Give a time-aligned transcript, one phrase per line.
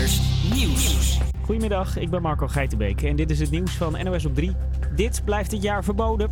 [0.00, 1.18] Nieuws.
[1.42, 4.52] Goedemiddag, ik ben Marco Geitenbeek en dit is het nieuws van NOS op 3.
[4.94, 6.30] Dit blijft dit jaar verboden.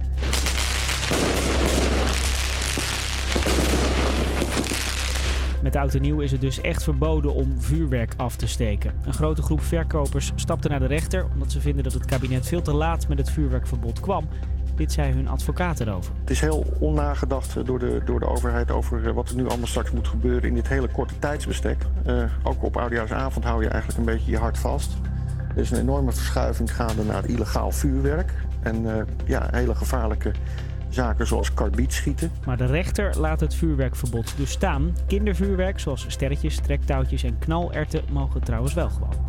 [5.63, 8.95] Met oud en nieuw is het dus echt verboden om vuurwerk af te steken.
[9.05, 12.63] Een grote groep verkopers stapte naar de rechter omdat ze vinden dat het kabinet veel
[12.63, 14.29] te laat met het vuurwerkverbod kwam.
[14.79, 16.13] Dit zei hun advocaat erover.
[16.21, 19.67] Het is heel onnagedacht door de, door de overheid over eh, wat er nu allemaal
[19.67, 21.83] straks moet gebeuren in dit hele korte tijdsbestek.
[22.07, 24.97] Uh, ook op oudejaarsavond hou je eigenlijk een beetje je hart vast.
[25.55, 28.33] Er is een enorme verschuiving gaande naar illegaal vuurwerk.
[28.63, 30.33] En uh, ja, hele gevaarlijke
[30.89, 32.31] zaken zoals karbietschieten.
[32.47, 34.97] Maar de rechter laat het vuurwerkverbod dus staan.
[35.07, 39.27] Kindervuurwerk zoals sterretjes, trektouwtjes en knalerten mogen trouwens wel gewoon.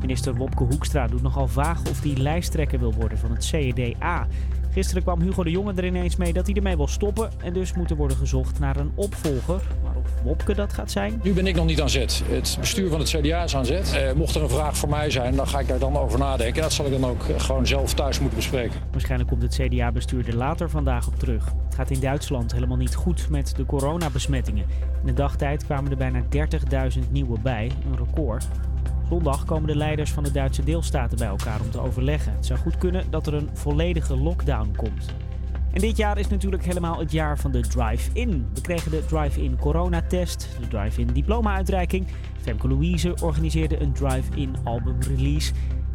[0.00, 4.26] Minister Wopke Hoekstra doet nogal vaag of hij lijsttrekker wil worden van het CEDA.
[4.70, 7.30] Gisteren kwam Hugo de Jonge er ineens mee dat hij ermee wil stoppen.
[7.42, 9.62] En dus moet er worden gezocht naar een opvolger.
[9.84, 11.20] Maar of Wopke dat gaat zijn?
[11.22, 12.22] Nu ben ik nog niet aan zet.
[12.28, 13.92] Het bestuur van het CDA is aan zet.
[13.92, 16.56] Eh, mocht er een vraag voor mij zijn, dan ga ik daar dan over nadenken.
[16.56, 18.80] En dat zal ik dan ook eh, gewoon zelf thuis moeten bespreken.
[18.90, 21.44] Waarschijnlijk komt het CDA-bestuur er later vandaag op terug.
[21.44, 24.66] Het gaat in Duitsland helemaal niet goed met de coronabesmettingen.
[25.00, 26.22] In de dagtijd kwamen er bijna
[26.98, 28.48] 30.000 nieuwe bij, een record.
[29.08, 32.32] Zondag komen de leiders van de Duitse deelstaten bij elkaar om te overleggen.
[32.32, 35.06] Het zou goed kunnen dat er een volledige lockdown komt.
[35.72, 38.46] En dit jaar is natuurlijk helemaal het jaar van de drive-in.
[38.54, 42.06] We kregen de drive-in coronatest, de drive-in diploma-uitreiking.
[42.40, 45.52] Femke Louise organiseerde een drive-in album-release.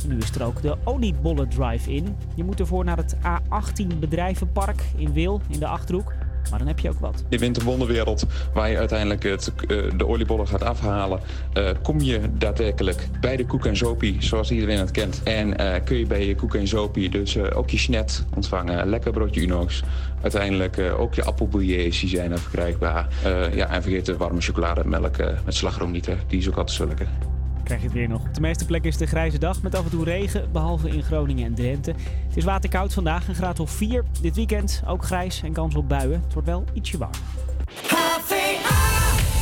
[0.08, 2.16] Nu is er ook de oliebollen drive-in.
[2.36, 6.14] Je moet ervoor naar het A18 bedrijvenpark in Wil in de Achterhoek.
[6.50, 7.24] Maar dan heb je ook wat.
[7.30, 11.20] Je wint een wonderwereld waar je uiteindelijk het, uh, de oliebollen gaat afhalen.
[11.58, 15.24] Uh, kom je daadwerkelijk bij de koek en zopie, zoals iedereen het kent.
[15.24, 18.90] En uh, kun je bij je koek en zopie dus ook je snet ontvangen.
[18.90, 19.84] Lekker broodje Unox.
[20.22, 23.08] Uiteindelijk ook je appelbouillés, die zijn er verkrijgbaar.
[23.56, 26.06] ja, en vergeet de warme chocolademelk met slagroom niet.
[26.06, 26.16] Hè.
[26.28, 27.33] Die is ook altijd zo lekker
[27.64, 28.22] krijg je het weer nog.
[28.22, 30.90] Op de meeste plekken is het een grijze dag met af en toe regen, behalve
[30.90, 31.92] in Groningen en Drenthe.
[32.28, 34.04] Het is waterkoud vandaag, een graad of 4.
[34.22, 36.22] Dit weekend ook grijs en kans op buien.
[36.24, 37.12] Het wordt wel ietsje warm.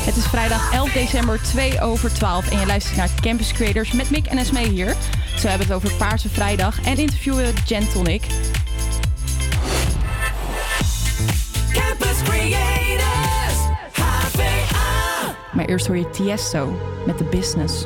[0.01, 4.09] Het is vrijdag 11 december 2 over 12 en je luistert naar Campus Creators met
[4.09, 4.95] Mick en Esmee hier.
[5.37, 8.21] Zo hebben het over Paarse Vrijdag en interviewen Jen Tonic.
[11.73, 13.57] Campus Creators,
[13.91, 15.35] HVA.
[15.53, 17.85] Maar eerst hoor je Tiesto met de business.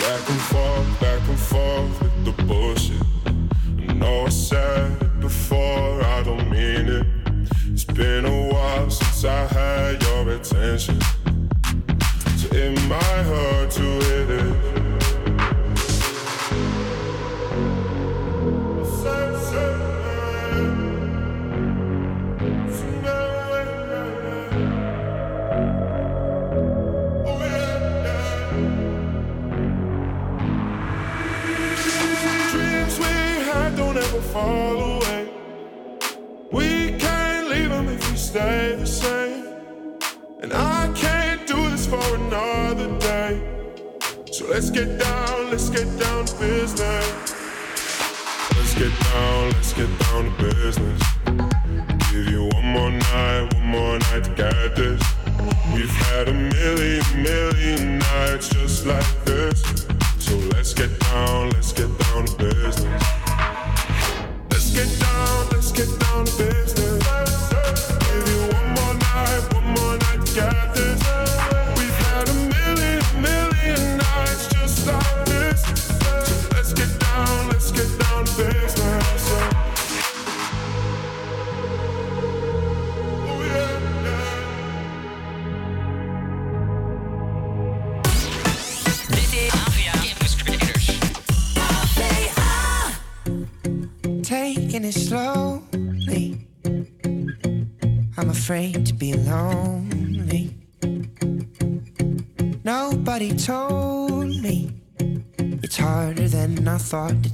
[0.00, 3.02] Back and forth, back and forth with the bullshit.
[3.88, 7.06] I know I said it before, I don't mean it.
[7.66, 10.98] It's been a while since I had your attention.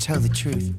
[0.07, 0.73] Tell the truth.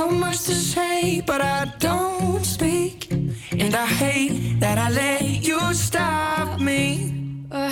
[0.00, 3.12] So much to say, but I don't speak.
[3.52, 7.12] And I hate that I let you stop me.
[7.52, 7.70] Uh,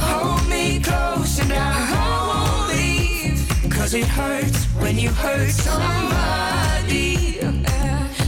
[0.00, 3.70] Hold me close and I won't leave.
[3.70, 7.38] Cause it hurts when you hurt somebody.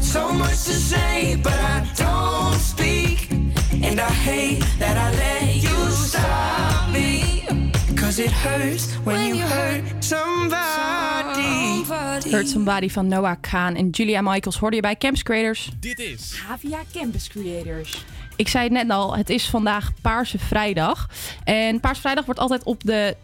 [0.00, 3.32] So much to say, but I don't speak.
[3.82, 7.29] And I hate that I let you stop me.
[8.10, 11.84] Cause it hurts when you hurt somebody.
[12.30, 15.70] Hurt Somebody van Noah Kaan en Julia Michaels hoorde je bij Campus Creators.
[15.80, 18.04] Dit is Havia Campus Creators.
[18.36, 21.08] Ik zei het net al, het is vandaag Paarse Vrijdag.
[21.44, 23.16] En Paarse Vrijdag wordt altijd op de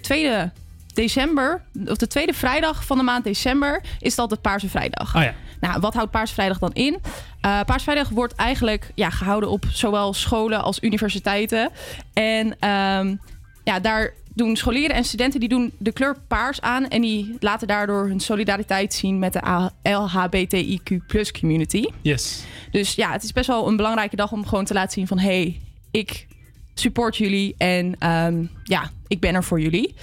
[0.00, 0.50] tweede
[0.94, 5.16] december, of de tweede vrijdag van de maand december, is het altijd Paarse Vrijdag.
[5.16, 5.34] Oh ja.
[5.60, 6.98] Nou, wat houdt Paarse Vrijdag dan in?
[7.40, 11.70] Eh Paarse Vrijdag wordt eigenlijk ja, gehouden op zowel scholen als universiteiten.
[12.12, 13.16] En ehm,
[13.64, 16.88] ja, daar doen scholieren en studenten die doen de kleur paars aan.
[16.88, 21.84] En die laten daardoor hun solidariteit zien met de LHBTIQ community.
[22.02, 22.44] Yes.
[22.70, 25.18] Dus ja, het is best wel een belangrijke dag om gewoon te laten zien van...
[25.18, 25.60] hé, hey,
[25.90, 26.26] ik
[26.74, 29.94] support jullie en ehm, ja, ik ben er voor jullie.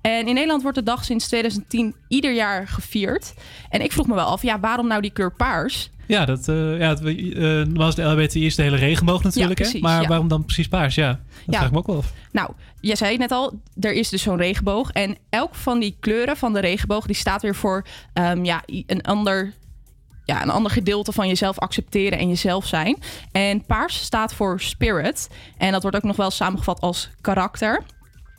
[0.00, 3.34] En in Nederland wordt de dag sinds 2010 ieder jaar gevierd.
[3.68, 5.90] En ik vroeg me wel af, ja, waarom nou die kleur paars?
[6.06, 7.02] Ja, dat, eh ja, het,
[7.68, 9.58] normaal is de LHBTI is de hele regenboog natuurlijk.
[9.58, 9.70] Ja, hè?
[9.70, 10.08] precies, Maar ja.
[10.08, 10.94] waarom dan precies paars?
[10.94, 11.52] Ja, dat Ja.
[11.52, 12.12] vraag ik me ook wel af.
[12.32, 14.90] Nou, jij zei het net al, er is dus zo'n regenboog.
[14.90, 19.02] En elk van die kleuren van de regenboog, die staat weer voor ehm, ja, een
[19.02, 19.52] ander
[20.24, 22.98] ja, een ander gedeelte van jezelf accepteren en jezelf zijn.
[23.32, 25.28] En paars staat voor spirit.
[25.58, 27.82] En dat wordt ook nog wel samengevat als karakter.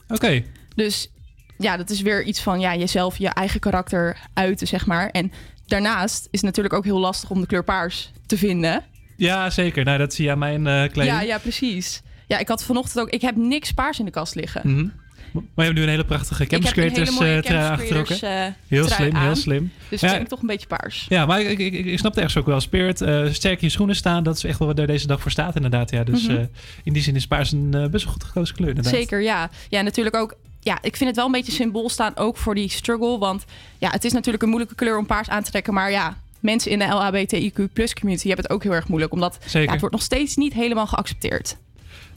[0.07, 0.43] Oké.
[0.75, 1.11] Dus
[1.57, 5.09] ja, dat is weer iets van ja, jezelf, je eigen karakter uiten, zeg maar.
[5.09, 5.31] En
[5.65, 8.83] daarnaast is het natuurlijk ook heel lastig om de kleur paars te vinden.
[9.17, 9.85] Ja, zeker.
[9.85, 11.15] Nou, dat zie je aan mijn kleding.
[11.15, 12.01] Ja, ja, precies.
[12.31, 13.09] Ja, ik had vanochtend ook...
[13.09, 14.61] Ik heb niks paars in de kast liggen.
[14.63, 14.87] Mhm.
[15.31, 17.89] Maar je hebt nu een hele prachtige Creators hele mooie eh, trui
[18.21, 19.71] eh, heel slim, heel slim.
[19.89, 20.07] Dus Ja.
[20.07, 21.05] ik denk toch een beetje paars.
[21.09, 22.59] Ja, maar ik, ik, ik, snap het ergens ook wel.
[22.59, 25.21] Spirit, eh, sterk in je schoenen staan, dat is echt wel wat er deze dag
[25.21, 25.91] voor staat inderdaad.
[25.91, 26.37] Ja, dus Mhm.
[26.37, 26.43] eh,
[26.83, 28.93] in die zin is paars een eh, best wel goed gekozen kleur inderdaad.
[28.93, 29.49] Zeker, ja.
[29.69, 30.35] Ja, natuurlijk ook...
[30.59, 33.17] Ja, ik vind het wel een beetje symbool staan ook voor die struggle.
[33.17, 33.45] Want
[33.77, 35.73] ja, het is natuurlijk een moeilijke kleur om paars aan te trekken.
[35.73, 39.13] Maar ja, mensen in de LHBTIQ plus community hebben het ook heel erg moeilijk.
[39.13, 39.61] Omdat Zeker.
[39.61, 41.57] ja, het wordt nog steeds niet helemaal geaccepteerd.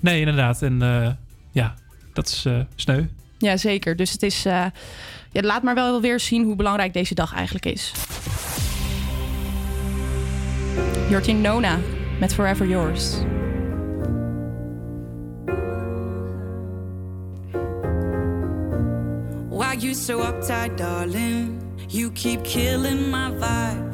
[0.01, 0.63] Nee, inderdaad.
[0.63, 1.11] En eh,
[1.53, 1.75] ja,
[2.13, 3.05] dat is eh, sneu.
[3.39, 3.97] Ja, zeker.
[3.97, 4.45] Dus het is.
[4.45, 4.67] Eh,
[5.31, 7.93] ja, laat maar wel weer zien hoe belangrijk deze dag eigenlijk is.
[11.09, 11.79] Jortin Nona
[12.21, 13.17] met Forever Yours.
[19.49, 21.63] Why you so uptight, darling?
[21.89, 23.94] You keep killing my vibe.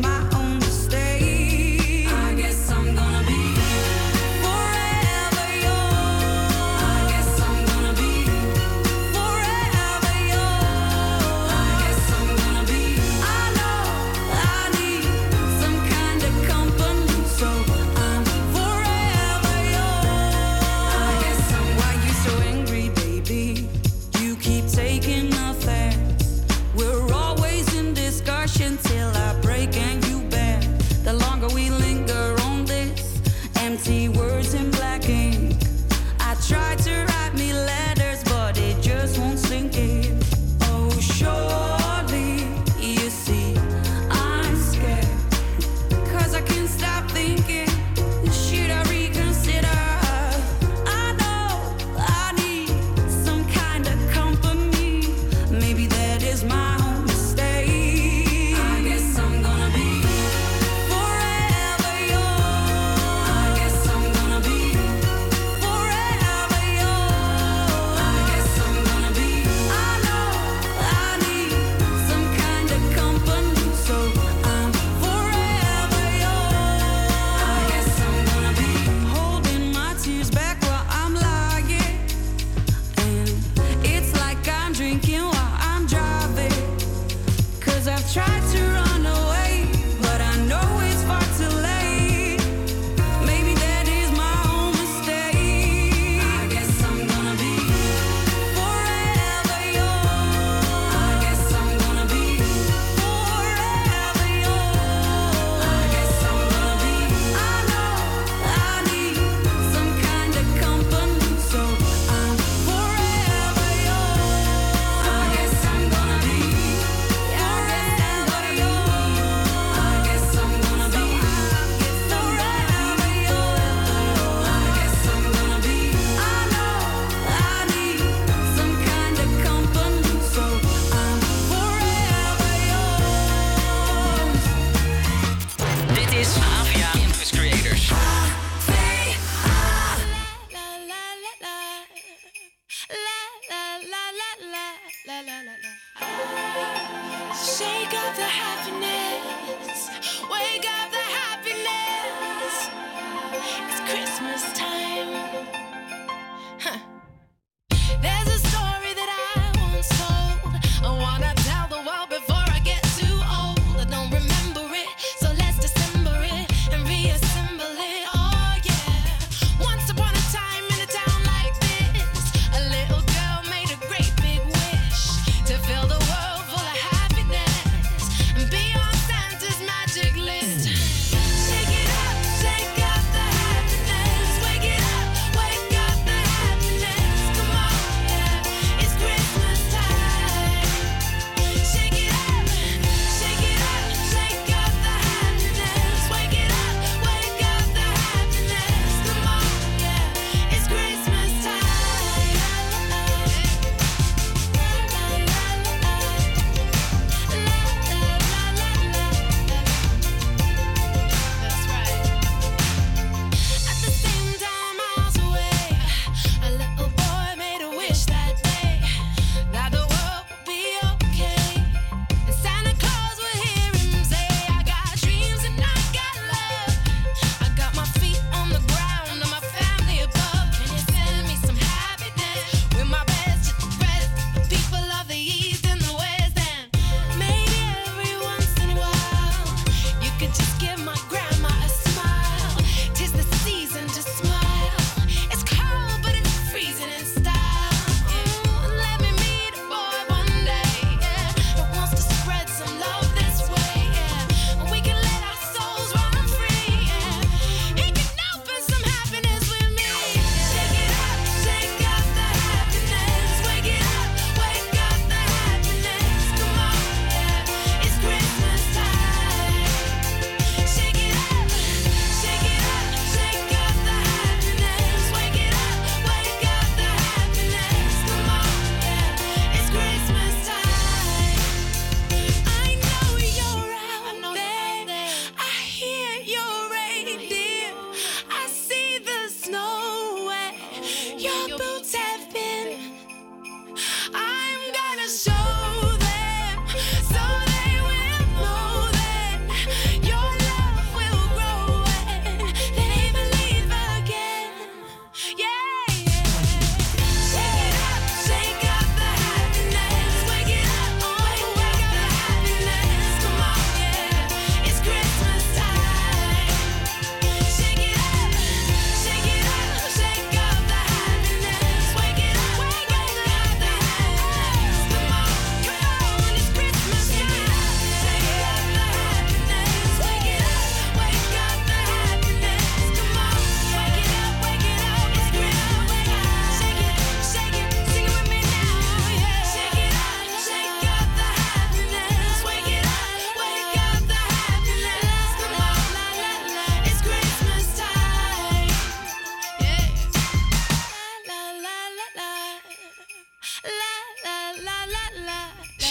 [0.00, 0.37] my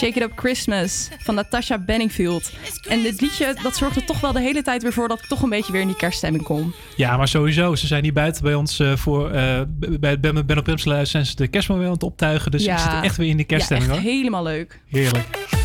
[0.08, 2.52] Shake It Up Christmas van Natasha Benningfield.
[2.88, 5.42] En dit liedje, dat zorgde toch wel de hele tijd weer voor dat ik toch
[5.42, 6.74] een beetje weer in die kerststemming kom.
[6.96, 7.74] Ja, maar sowieso.
[7.74, 9.30] Ze zijn hier buiten bij ons eh, voor...
[9.30, 9.60] eh,
[10.00, 12.50] bij Ben Ben op Pimsluis zijn ze de kerstboom weer aan het optuigen.
[12.50, 12.74] Dus Ja.
[12.74, 14.12] ik zit echt weer in de kerststemming ja, echt hoor.
[14.14, 14.80] helemaal leuk.
[14.88, 15.57] Heerlijk.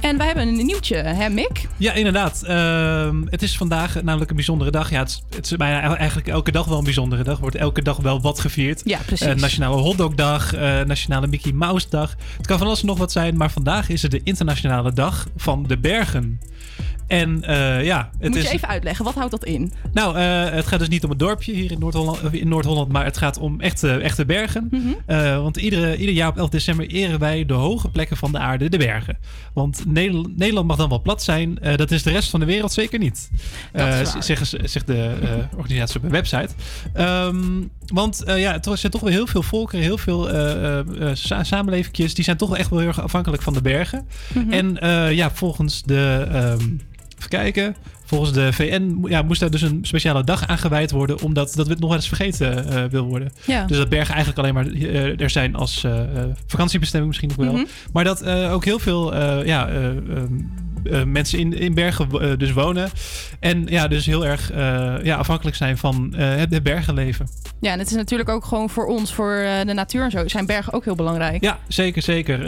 [0.00, 1.68] En wij hebben een nieuwtje, hè Mick?
[1.76, 2.42] Ja, inderdaad.
[2.42, 4.90] Ehm, het is vandaag namelijk een bijzondere dag.
[4.90, 7.34] Ja, het is, het is bijna eigenlijk elke dag wel een bijzondere dag.
[7.34, 8.80] Er wordt elke dag wel wat gevierd.
[8.84, 9.26] Ja, precies.
[9.26, 12.16] Eh, Nationale Hotdogdag, eh Nationale Mickey Mouse Dag.
[12.36, 15.26] Het kan van alles en nog wat zijn, maar vandaag is het de Internationale Dag
[15.36, 16.40] van de Bergen.
[17.10, 18.42] En eh, ja, het Moet is.
[18.42, 19.72] je even uitleggen, wat houdt dat in?
[19.92, 23.04] Nou, eh, het gaat dus niet om het dorpje hier in Noord-Holland, in Noord-Holland maar
[23.04, 24.68] het gaat om echte, echte bergen.
[24.70, 24.80] Mhm.
[25.06, 28.38] Eh, want iedere, ieder jaar op 11 december eren wij de hoge plekken van de
[28.38, 29.18] aarde, de bergen.
[29.52, 32.72] Want Nederland, Nederland mag dan wel plat zijn, dat is de rest van de wereld
[32.72, 33.30] zeker niet.
[33.72, 34.22] Dat is Eh, waar.
[34.22, 35.14] zeggen ze- zegt de
[35.56, 36.48] organisatie op hun website.
[36.92, 37.44] Ehm,
[37.86, 40.28] want ja, er zijn toch wel heel veel volkeren, heel veel
[41.16, 44.06] sa- samenlevingjes, die zijn toch wel echt wel heel erg afhankelijk van de bergen.
[44.34, 44.52] Mhm.
[44.52, 44.76] En
[45.14, 46.26] ja, volgens de.
[46.32, 46.62] ehm,
[47.20, 47.76] even kijken.
[48.04, 51.68] Volgens de VN ja, moest daar dus een speciale dag aan gewijd worden, omdat dat
[51.68, 53.32] nog wel eens vergeten eh, wil worden.
[53.46, 53.64] Ja.
[53.64, 56.00] Dus dat bergen eigenlijk alleen maar eh, er zijn als eh,
[56.46, 57.56] vakantiebestemming misschien nog wel.
[57.56, 57.64] Mhm.
[57.92, 59.76] Maar dat ook heel veel ja, eh,
[60.84, 62.90] eh, mensen in, in bergen eh, dus wonen.
[63.40, 67.28] En ja, dus heel erg eh, ja, afhankelijk zijn van het, het bergenleven.
[67.60, 70.46] Ja, en het is natuurlijk ook gewoon voor ons, voor de natuur en zo, zijn
[70.46, 71.42] bergen ook heel belangrijk.
[71.44, 72.38] Ja, zeker, zeker.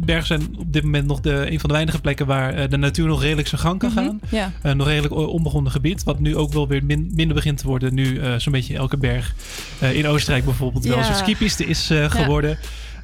[0.00, 3.06] Bergen zijn op dit moment nog de, een van de weinige plekken waar de natuur
[3.06, 4.20] nog redelijk zijn gang kan Mhm, gaan.
[4.62, 4.74] ja.
[4.74, 6.02] Nog redelijk onbegonnen gebied.
[6.02, 7.94] Wat nu ook wel weer min- minder begint te worden.
[7.94, 9.34] Nu zo'n beetje elke berg
[9.80, 10.98] in Oostenrijk bijvoorbeeld wel Ja.
[10.98, 12.08] een soort skipiste is Ja.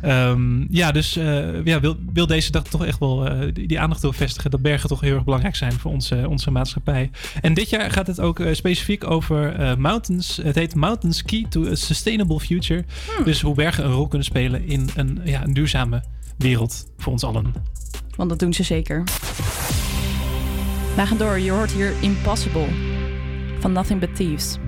[0.03, 3.81] Ehm, ja, dus eh, ja, wil, wil deze dag toch echt wel eh, die, die
[3.81, 4.51] aandacht door vestigen.
[4.51, 7.11] Dat bergen toch heel erg belangrijk zijn voor onze, onze maatschappij.
[7.41, 10.37] En dit jaar gaat het ook eh, specifiek over mountains.
[10.43, 12.85] Het heet Mountains Key to a Sustainable Future.
[13.17, 13.25] Hmm.
[13.25, 16.03] Dus hoe bergen een rol kunnen spelen in een, ja, een duurzame
[16.39, 17.55] wereld voor ons allen.
[18.17, 19.05] Want dat doen ze zeker.
[20.97, 21.39] Wij gaan door.
[21.39, 22.69] Je hoort hier Impossible
[23.59, 24.59] van Nothing But Thieves.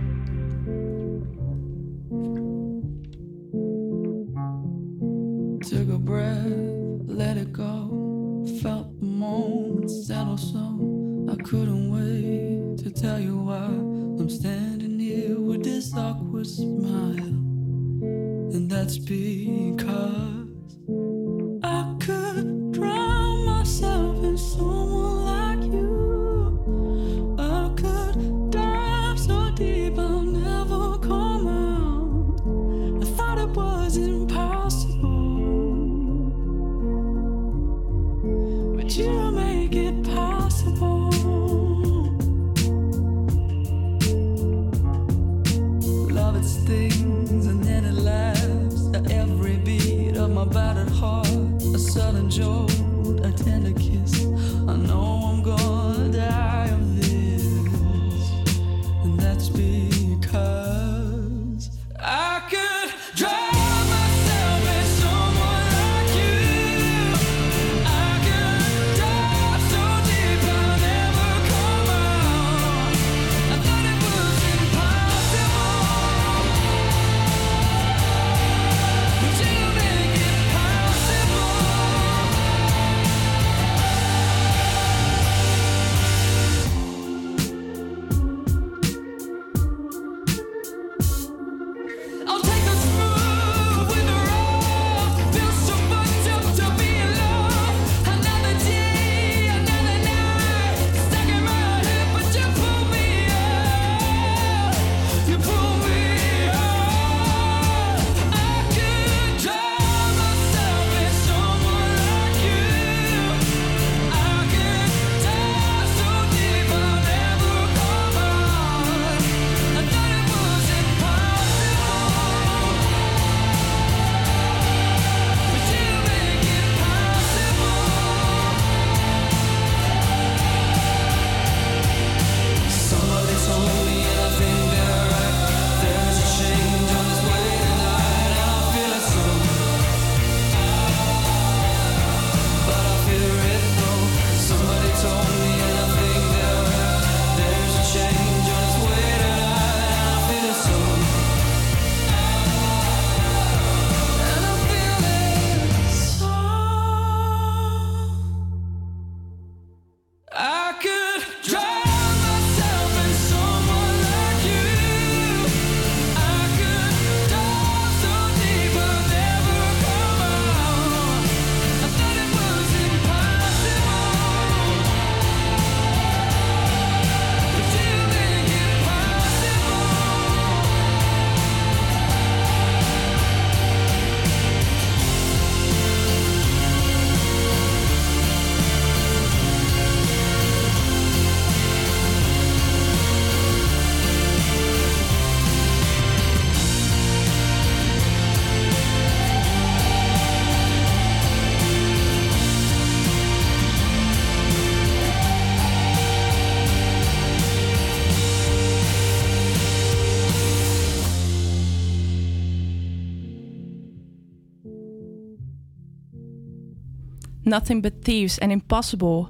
[217.53, 219.29] Nothing But Thieves en Impossible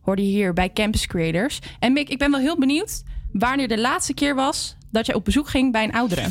[0.00, 1.58] hoorde je hier bij Campus Creators.
[1.78, 5.24] En Mick, ik ben wel heel benieuwd wanneer de laatste keer was dat jij op
[5.24, 6.28] bezoek ging bij een oudere.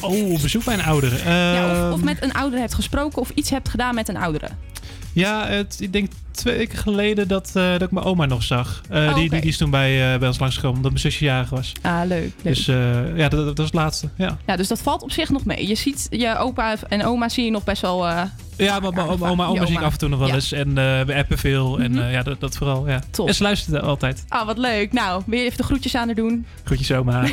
[0.00, 1.30] Oh, op bezoek bij een oudere.
[1.30, 4.16] Ja, of, of Ehm, met een oudere hebt gesproken of iets hebt gedaan met een
[4.16, 4.48] oudere.
[5.12, 8.80] Ja, het, ik denk twee weken geleden dat, eh, dat ik mijn oma nog zag.
[8.90, 11.24] Eh, Oh, die, die, die is toen bij, eh, bij ons langsgekomen omdat mijn zusje
[11.24, 11.72] jarig was.
[11.82, 12.08] Ah, leuk.
[12.20, 12.32] leuk.
[12.42, 12.64] Dus
[13.16, 14.08] ja, dat, dat was het laatste.
[14.16, 15.66] Ja, Ja, dus dat valt op zich nog mee.
[15.68, 18.06] Je ziet je opa en oma zie je nog best wel.
[18.06, 18.30] ja
[18.80, 20.34] maar mijn oma, oma, zie ik af en toe nog wel Ja.
[20.34, 20.52] eens.
[20.52, 20.74] En
[21.06, 21.78] we appen veel.
[21.80, 22.10] En Mhm.
[22.10, 22.88] ja, dat, dat vooral.
[22.88, 23.00] Ja.
[23.10, 23.28] Top.
[23.28, 24.24] En ze luisterde altijd.
[24.28, 24.92] Ah, wat leuk.
[24.92, 26.46] Nou, wil je even de groetjes aan haar doen?
[26.64, 27.24] Groetjes oma.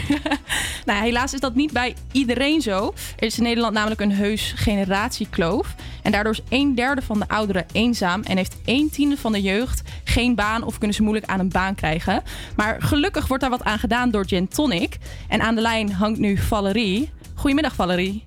[0.86, 2.94] Nou, helaas is dat niet bij iedereen zo.
[3.18, 5.76] Er is in Nederland namelijk een heus generatiekloof.
[6.02, 9.42] En daardoor is een derde van de ouderen eenzaam en heeft een tiende van de
[9.42, 12.22] jeugd geen baan of kunnen ze moeilijk aan een baan krijgen.
[12.56, 14.98] Maar gelukkig wordt daar wat aan gedaan door Gin Tonic.
[15.28, 17.12] En aan de lijn hangt nu Valerie.
[17.36, 18.26] Goedemiddag, Valerie.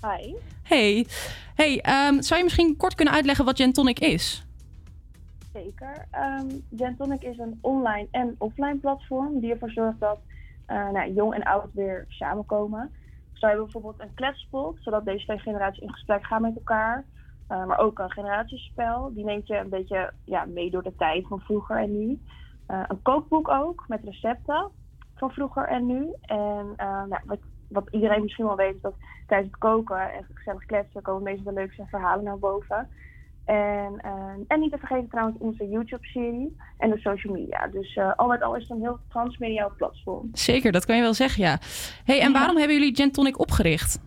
[0.00, 0.34] Hi.
[0.62, 1.06] Hey.
[1.54, 4.44] Hey, ehm, zou je misschien kort kunnen uitleggen wat Gin Tonic is?
[5.52, 6.06] Zeker.
[6.10, 10.18] Ehm Gentonic is een online en offline platform die ervoor zorgt dat
[10.66, 12.90] eh, nou, jong en oud weer samenkomen.
[13.32, 17.04] Zo hebben we bijvoorbeeld een kletspot, zodat deze twee generaties in gesprek gaan met elkaar.
[17.48, 21.26] Eh, maar ook een generatiespel, die neemt je een beetje ja, mee door de tijd
[21.26, 22.20] van vroeger en nu.
[22.66, 24.70] Eh, een kookboek ook, met recepten
[25.16, 26.12] van vroeger en nu.
[26.20, 28.94] En eh, nou, wat, wat iedereen misschien wel weet, is dat
[29.26, 32.88] tijdens het koken en gezellig kletsen komen meestal de leukste verhalen naar boven.
[33.44, 34.00] En,
[34.48, 37.66] en niet te vergeten trouwens onze YouTube-serie en de social media.
[37.66, 40.28] Dus al met al is het een heel transmediaal platform.
[40.32, 41.58] Zeker, dat kan je wel zeggen, ja.
[42.04, 42.38] Hey, en Ja.
[42.38, 44.00] waarom hebben jullie Gin Tonic opgericht?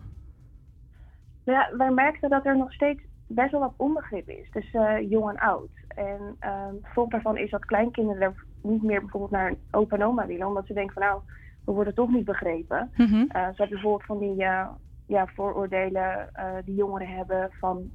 [1.44, 5.38] Ja, wij merkten dat er nog steeds best wel wat onbegrip is tussen jong en
[5.38, 5.70] oud.
[5.88, 9.96] En ehm het gevolg daarvan is dat kleinkinderen er niet meer bijvoorbeeld naar een opa
[9.96, 11.20] en oma willen, omdat ze denken van nou,
[11.64, 12.90] we worden toch niet begrepen.
[12.96, 14.66] Eh, ze hebben bijvoorbeeld van die eh,
[15.06, 17.90] ja, vooroordelen eh, die jongeren hebben van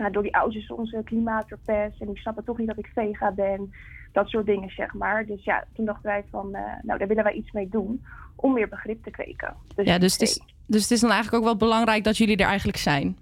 [0.00, 2.90] nou, door die ouders is onze klimaat verpest en die snappen toch niet dat ik
[2.94, 3.72] vega ben.
[4.12, 5.26] Dat soort dingen, zeg maar.
[5.26, 8.04] Dus ja, toen dachten wij van, eh, nou, daar willen wij iets mee doen
[8.36, 9.54] om meer begrip te kweken.
[9.74, 12.36] Dus ja, dus het, is, dus het is dan eigenlijk ook wel belangrijk dat jullie
[12.36, 13.16] er eigenlijk zijn.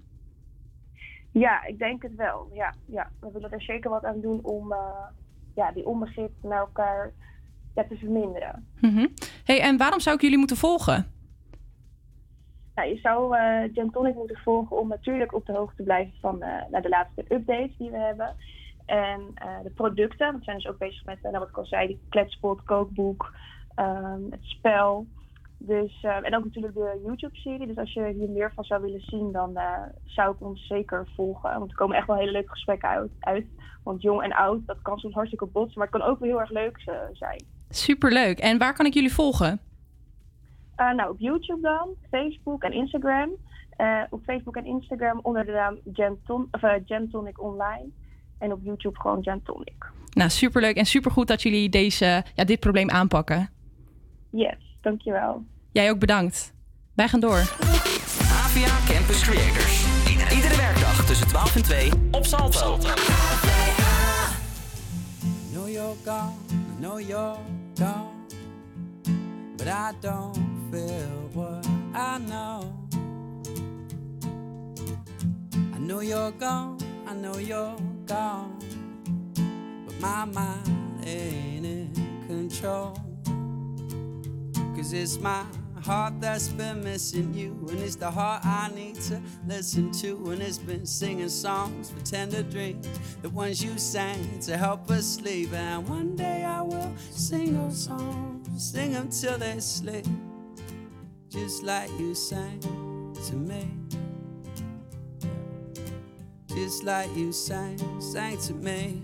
[1.31, 2.49] Ja, ik denk het wel.
[2.53, 3.09] Ja, ja.
[3.19, 5.05] We willen er zeker wat aan doen om eh,
[5.55, 7.11] ja, die onbegrip naar elkaar
[7.75, 8.67] ja, te verminderen.
[8.81, 9.07] Mhm.
[9.43, 11.05] Hey, en waarom zou ik jullie moeten volgen?
[12.75, 16.41] Nou, je zou eh Gentonic moeten volgen om natuurlijk op de hoogte te blijven van
[16.41, 18.35] eh, naar de laatste updates die we hebben.
[18.85, 19.21] En
[19.63, 22.01] de producten, want we zijn dus ook bezig met, nou, wat ik al zei, die
[22.09, 23.33] kletspot, kookboek,
[23.75, 25.07] ehm, het spel.
[25.61, 27.67] Dus, eh, en ook natuurlijk de YouTube-serie.
[27.67, 31.07] Dus als je hier meer van zou willen zien, dan eh, zou ik ons zeker
[31.15, 31.59] volgen.
[31.59, 33.11] Want er komen echt wel hele leuke gesprekken uit.
[33.19, 33.45] uit.
[33.83, 36.39] Want jong en oud, dat kan soms hartstikke botsen, maar het kan ook wel heel
[36.39, 37.43] erg leuk eh, zijn.
[37.69, 38.39] Superleuk.
[38.39, 39.59] En waar kan ik jullie volgen?
[40.75, 43.29] Nou, op YouTube dan, Facebook en Instagram.
[44.09, 47.89] Op Facebook en Instagram onder de naam Genton, of, Gentonic Online.
[48.37, 49.91] En op YouTube gewoon Gentonic.
[50.13, 53.49] Nou, superleuk en supergoed dat jullie deze, ja, dit probleem aanpakken.
[54.29, 55.43] Yes, dankjewel.
[55.71, 56.53] Jij ook bedankt.
[56.93, 57.39] Wij gaan door.
[57.39, 59.85] AVA Campus Creators.
[60.07, 62.77] Iedere, iedere werkdag tussen 12 en 2 op Salto.
[65.53, 67.37] know you're gone, I know you're
[67.75, 68.27] gone.
[69.57, 70.35] But I don't
[70.71, 72.73] feel what I know.
[75.73, 78.59] I know you're gone, I know you're gone.
[79.85, 81.91] But my mind ain't in
[82.27, 83.08] control.
[84.79, 85.43] Cause it's my
[85.83, 87.67] heart that's been missing you.
[87.69, 90.31] And it's the heart I need to listen to.
[90.31, 92.87] And it's been singing songs for tender dreams.
[93.21, 95.51] The ones you sang to help us sleep.
[95.51, 98.71] And one day I will sing those songs.
[98.71, 100.05] Sing them till they sleep.
[101.27, 102.61] Just like you sang
[103.27, 103.67] to me.
[106.47, 109.01] Just like you sang, sang to me.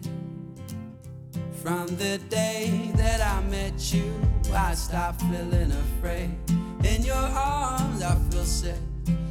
[1.65, 4.13] From the day that I met you,
[4.53, 6.37] I stopped feeling afraid.
[6.83, 8.77] In your arms, I feel safe.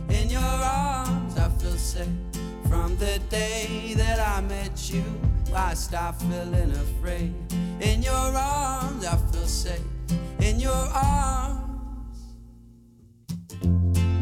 [0.09, 2.09] In your arms, I feel safe.
[2.69, 5.05] From the day that I met you,
[5.55, 7.33] I stopped feeling afraid.
[7.81, 9.87] In your arms, I feel safe.
[10.41, 12.19] In your arms,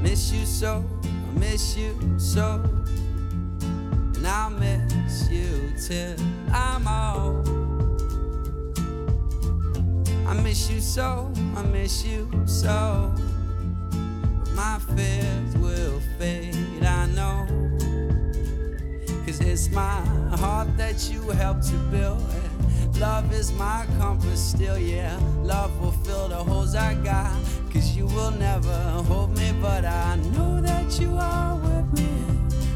[0.02, 2.62] miss you so, I miss you so.
[3.62, 6.14] And I'll miss you till
[6.52, 7.61] I'm old.
[10.26, 13.12] I miss you so, I miss you so.
[14.38, 17.46] But my fears will fade, I know.
[19.26, 20.00] Cause it's my
[20.36, 22.22] heart that you helped to build.
[22.84, 25.18] And love is my compass still, yeah.
[25.42, 27.32] Love will fill the holes I got.
[27.72, 32.10] Cause you will never hold me, but I know that you are with me.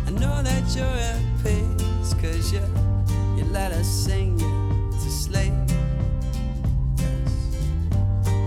[0.06, 2.14] I know that you're at peace.
[2.14, 2.62] Cause you,
[3.36, 5.75] you let us sing you to sleep.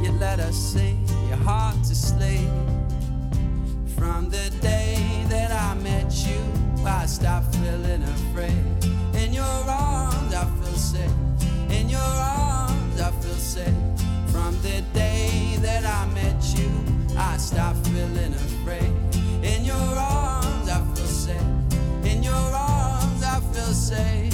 [0.09, 2.49] You let us sing your heart to sleep.
[3.95, 6.41] From the day that I met you,
[6.83, 8.65] I stopped feeling afraid.
[9.13, 11.11] In your arms, I feel safe.
[11.69, 13.75] In your arms, I feel safe.
[14.31, 16.71] From the day that I met you,
[17.15, 18.91] I stopped feeling afraid.
[19.43, 21.39] In your arms, I feel safe.
[22.03, 24.28] In your arms, I feel safe.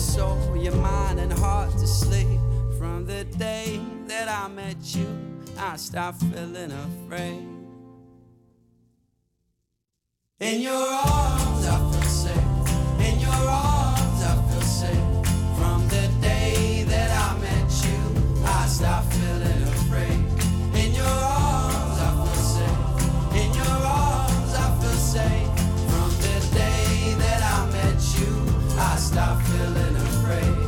[0.00, 2.40] Soul, your mind, and heart to sleep.
[2.78, 5.08] From the day that I met you,
[5.58, 7.46] I stopped feeling afraid.
[10.40, 13.08] In your arms, I feel safe.
[13.08, 15.08] In your arms, I feel safe.
[15.58, 18.00] From the day that I met you,
[18.46, 19.19] I stopped
[29.00, 30.58] I stopped feeling afraid.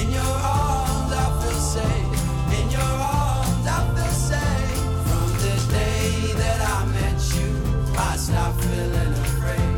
[0.00, 2.12] In your arms, I feel safe.
[2.58, 4.80] In your arms, I feel safe.
[5.06, 7.50] From the day that I met you,
[7.94, 8.16] I
[8.62, 9.76] feeling afraid.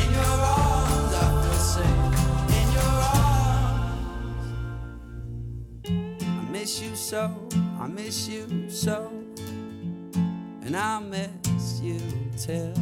[0.00, 2.10] In your arms, I feel safe.
[2.58, 4.10] In your arms.
[5.86, 7.22] I miss you so,
[7.78, 9.12] I miss you so.
[10.64, 12.00] And I'll miss you
[12.36, 12.74] till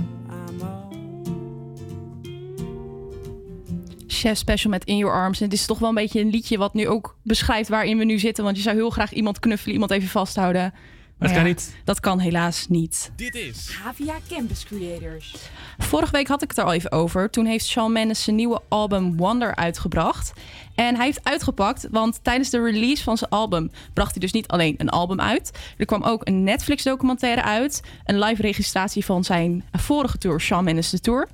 [4.22, 5.38] Chef Special met In Your Arms.
[5.38, 8.04] En het is toch wel een beetje een liedje wat nu ook beschrijft waarin we
[8.04, 8.44] nu zitten.
[8.44, 10.62] Want je zou heel graag iemand knuffelen, iemand even vasthouden.
[10.62, 11.74] Maar het ja, kan niet.
[11.84, 13.12] Dat kan helaas niet.
[13.16, 15.36] Dit is Havia Campus Creators.
[15.78, 17.30] Vorige week had ik het er al even over.
[17.30, 20.32] Toen heeft Shawn Mendes zijn nieuwe album Wonder uitgebracht.
[20.74, 24.48] En hij heeft uitgepakt, want tijdens de release van zijn album bracht hij dus niet
[24.48, 25.58] alleen een album uit.
[25.76, 27.82] Er kwam ook een Netflix-documentaire uit.
[28.04, 31.28] Een live registratie van zijn vorige tour, Shawn Mendes de Tour.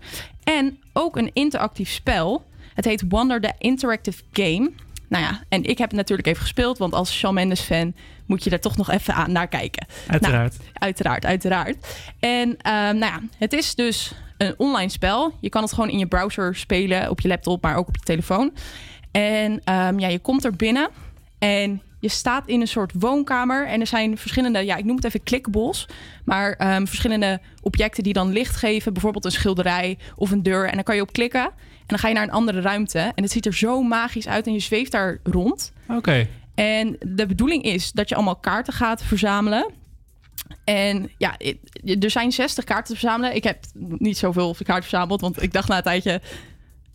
[0.44, 2.46] En ook een interactief spel.
[2.78, 4.70] Het heet Wonder the Interactive Game.
[5.08, 7.94] Nou ja, en ik heb het natuurlijk even gespeeld, want als Shawn Mendes fan
[8.26, 9.86] moet je daar toch nog even aan naar kijken.
[10.06, 10.58] Uiteraard.
[10.58, 11.86] Nou, uiteraard, uiteraard.
[12.18, 15.34] En ehm, nou ja, het is dus een online spel.
[15.40, 18.02] Je kan het gewoon in je browser spelen, op je laptop, maar ook op je
[18.02, 18.52] telefoon.
[19.10, 20.88] En ehm, ja, je komt er binnen
[21.38, 23.66] en je staat in een soort woonkamer.
[23.66, 25.86] En er zijn verschillende, ja, ik noem het even klikbos.
[26.24, 28.92] Maar ehm, verschillende objecten die dan licht geven.
[28.92, 30.68] Bijvoorbeeld een schilderij of een deur.
[30.68, 31.44] En dan kan je op klikken.
[31.44, 32.98] En dan ga je naar een andere ruimte.
[32.98, 35.72] En het ziet er zo magisch uit en je zweeft daar rond.
[35.88, 36.26] Oké.
[36.54, 39.70] En de bedoeling is dat je allemaal kaarten gaat verzamelen.
[40.64, 41.36] En ja,
[42.00, 43.34] er zijn 60 kaarten te verzamelen.
[43.34, 46.20] Ik heb niet zoveel kaarten verzameld, want ik dacht na een tijdje...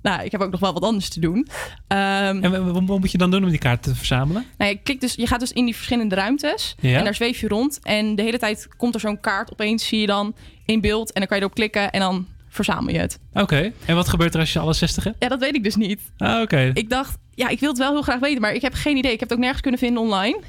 [0.04, 1.48] Nou, ik heb ook nog wel wat anders te doen.
[1.88, 4.46] Ehm, En wa- wa- wat moet je dan doen om die kaarten te verzamelen?
[4.58, 6.76] nou, je, klikt dus, je gaat dus in die verschillende ruimtes.
[6.80, 6.98] Ja.
[6.98, 7.80] En daar zweef je rond.
[7.84, 10.36] En de hele tijd komt er zo'n kaart opeens, zie je dan
[10.66, 11.12] in beeld.
[11.12, 13.20] En dan kan je erop klikken en dan verzamel je het.
[13.34, 13.72] Oké.
[13.86, 15.16] En wat gebeurt er als je alle 60 hebt?
[15.20, 16.00] Ja, dat weet ik dus niet.
[16.18, 16.72] Ah, oké.
[16.74, 19.12] Ik dacht, ja, ik wil het wel heel graag weten, maar ik heb geen idee.
[19.12, 20.39] Ik heb het ook nergens kunnen vinden online.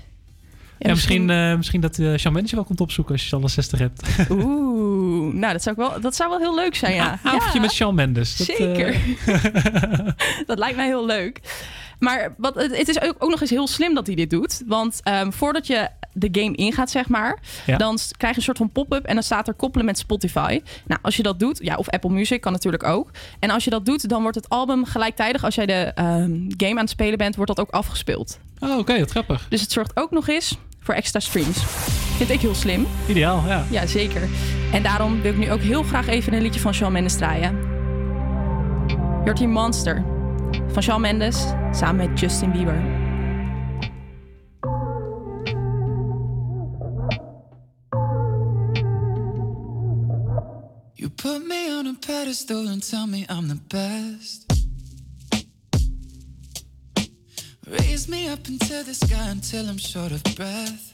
[0.78, 3.48] Ja, misschien, eh, misschien dat uh, Shawn Mendes je wel komt opzoeken als je alle
[3.48, 4.02] 60 hebt.
[4.30, 7.18] Oeh, nou, dat zou, ik wel, dat zou wel heel leuk zijn, ja.
[7.22, 7.60] Avondje Ja.
[7.60, 8.36] met Shawn Mendes.
[8.36, 8.96] Dat, eh, Zeker.
[10.46, 11.40] dat lijkt mij heel leuk.
[12.04, 14.62] Maar wat, het is ook, ook nog eens heel slim dat hij dit doet.
[14.66, 17.76] Want ehm, voordat je de game ingaat, zeg maar, Ja.
[17.76, 20.60] dan krijg je een soort van pop-up en dan staat er koppelen met Spotify.
[20.86, 23.10] Nou, als je dat doet, ja, of Apple Music kan natuurlijk ook.
[23.38, 26.70] En als je dat doet, dan wordt het album gelijktijdig, als jij de ehm, game
[26.70, 28.38] aan het spelen bent, wordt dat ook afgespeeld.
[28.60, 29.46] Oh, oké, dat grappig.
[29.48, 31.58] Dus het zorgt ook nog eens voor extra streams.
[32.16, 32.86] Vind ik heel slim.
[33.08, 33.64] Ideaal, ja.
[33.70, 34.28] Ja, zeker.
[34.72, 37.58] En daarom wil ik nu ook heel graag even een liedje van Shawn Mendes draaien.
[39.34, 40.04] Hier Monster
[40.66, 41.36] van Shawn Mendes
[41.72, 43.02] samen met Justin Bieber.
[50.92, 54.52] You put me on a pedestal and tell me I'm the best.
[57.66, 60.93] Raise me up into the sky until I'm short of breath.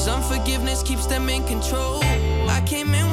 [0.00, 2.00] Cause unforgiveness keeps them in control.
[2.02, 3.09] I came in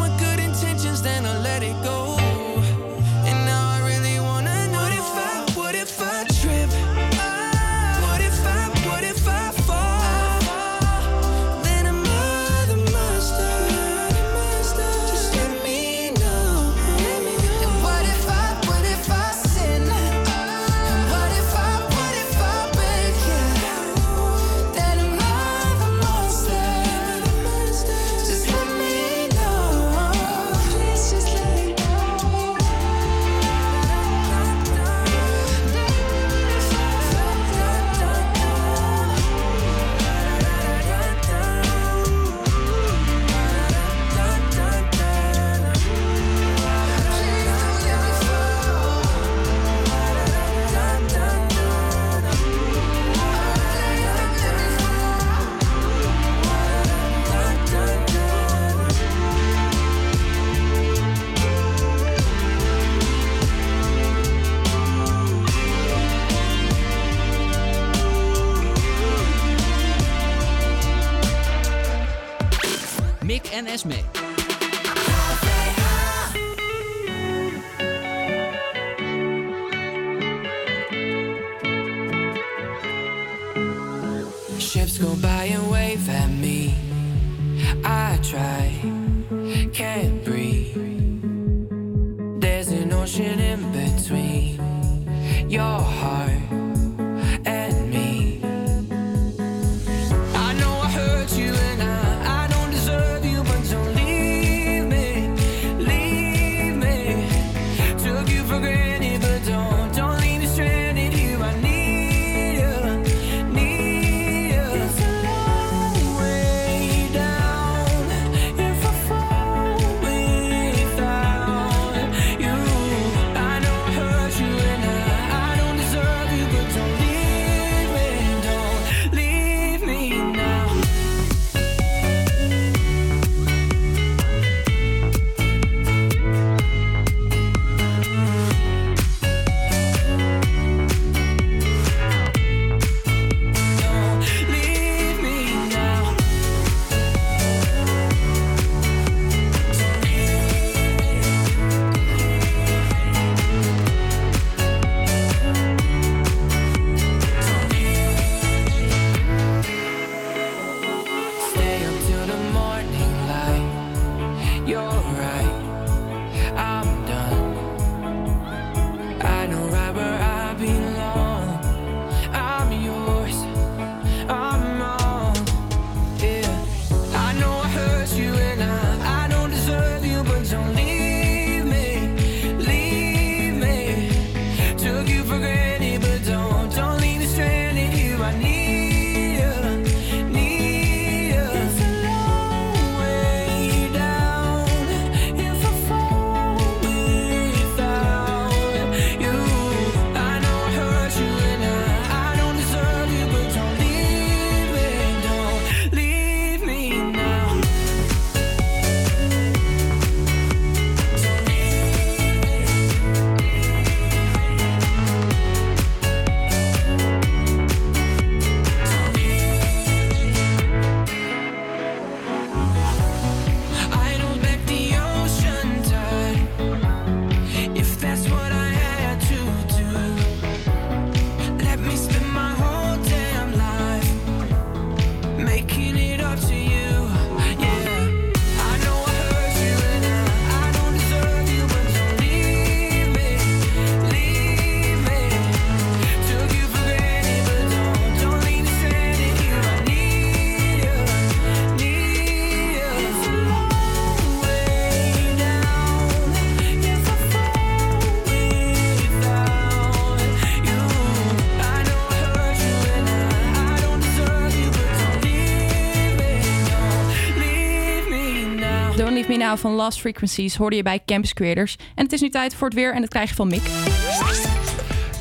[269.27, 271.75] Me Now van Lost Frequencies hoorde je bij Campus Creators.
[271.95, 273.61] En het is nu tijd voor het weer en dat krijg je van Mick.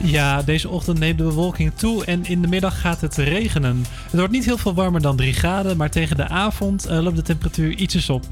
[0.03, 3.85] Ja, deze ochtend neemt de bewolking toe en in de middag gaat het regenen.
[4.11, 7.17] Het wordt niet heel veel warmer dan 3 graden, maar tegen de avond eh, loopt
[7.17, 8.25] de temperatuur ietsjes op.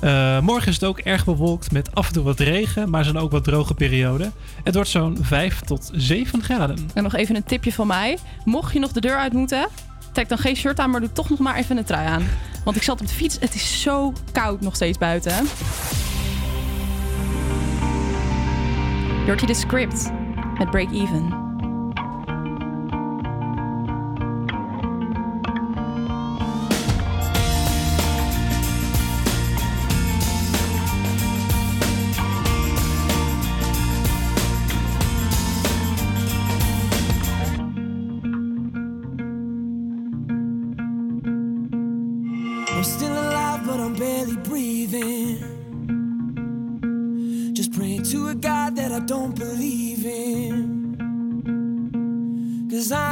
[0.00, 3.06] Eh, morgen is het ook erg bewolkt met af en toe wat regen, maar er
[3.06, 4.32] zijn ook wat droge perioden.
[4.64, 6.90] Het wordt zo'n 5 tot 7 graden.
[6.94, 8.18] En nog even een tipje van mij.
[8.44, 9.68] Mocht je nog de deur uit moeten,
[10.12, 12.22] trek dan geen shirt aan, maar doe toch nog maar even een trui aan.
[12.64, 15.46] Want ik zat op de fiets, het is zo koud nog steeds buiten.
[19.26, 20.10] Dirty the Script
[20.58, 21.41] met Break Even.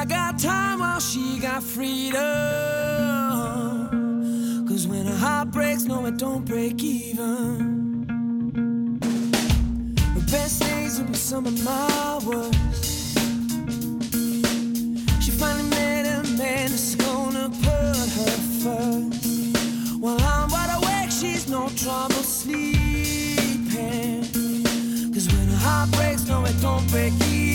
[0.01, 2.17] I got time while she got freedom.
[4.67, 8.97] Cause when a heart breaks, no, it don't break even.
[10.15, 13.19] The best days will be some of my worst.
[15.23, 20.01] She finally met a man that's gonna put her first.
[20.01, 22.73] While I'm wide awake, she's no trouble sleeping.
[25.13, 27.35] Cause when a heart breaks, no, it don't break even.
[27.35, 27.50] Even.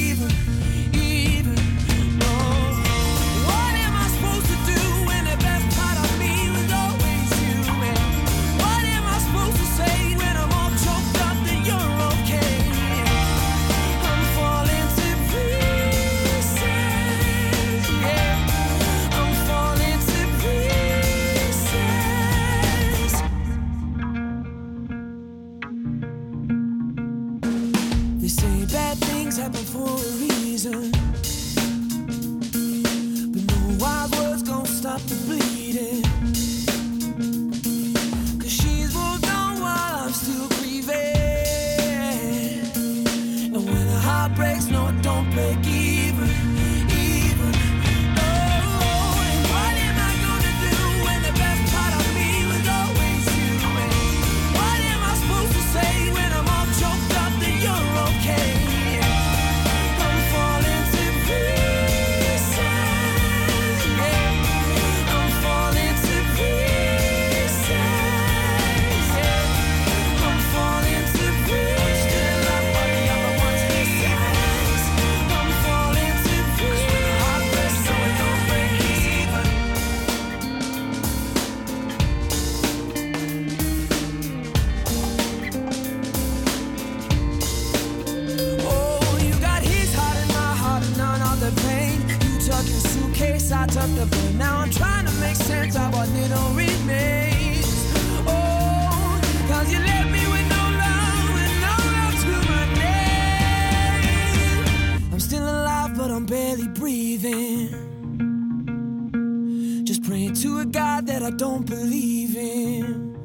[111.26, 113.18] I don't believe in.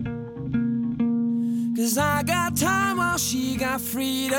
[1.77, 4.39] Cause I got time while she got freedom.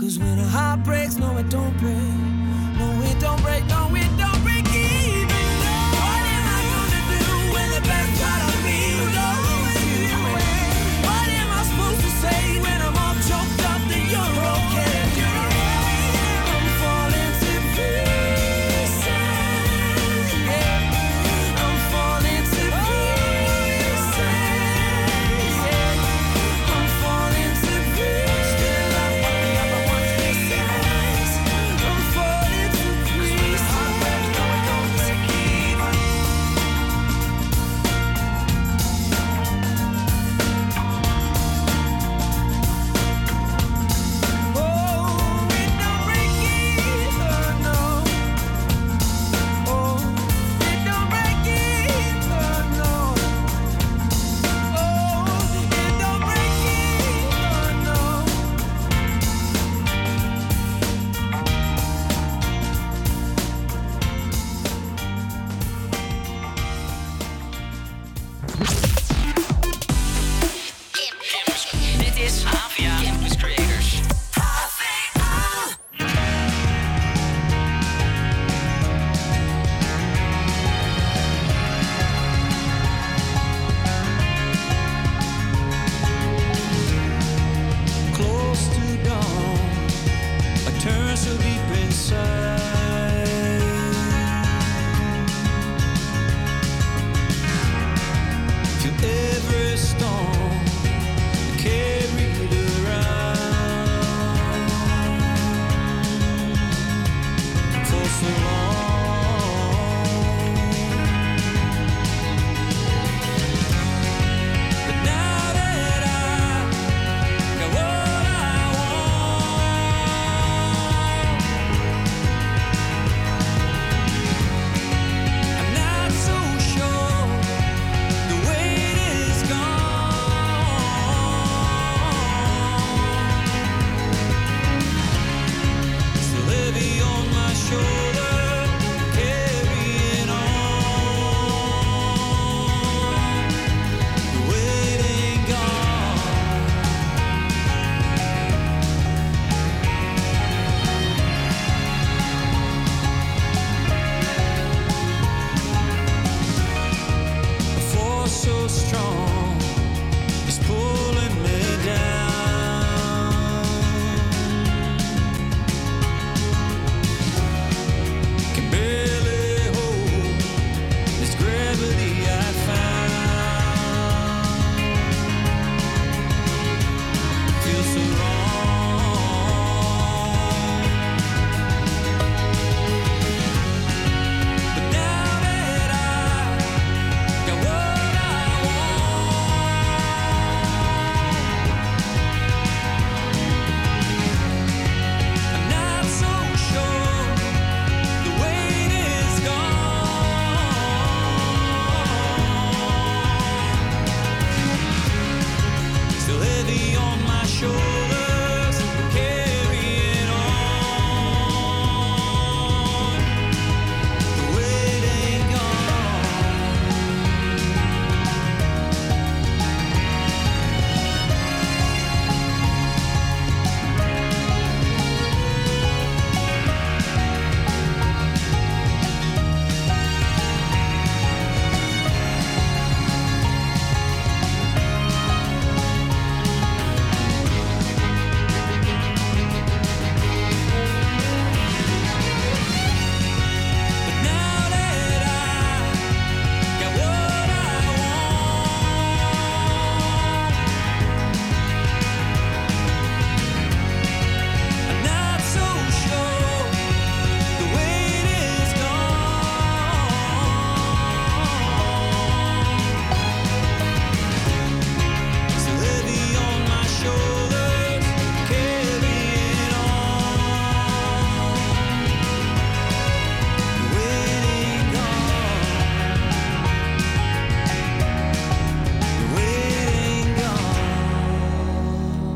[0.00, 1.94] Cause when a heart breaks, no, it don't break.
[2.80, 4.13] No, it don't break, no, it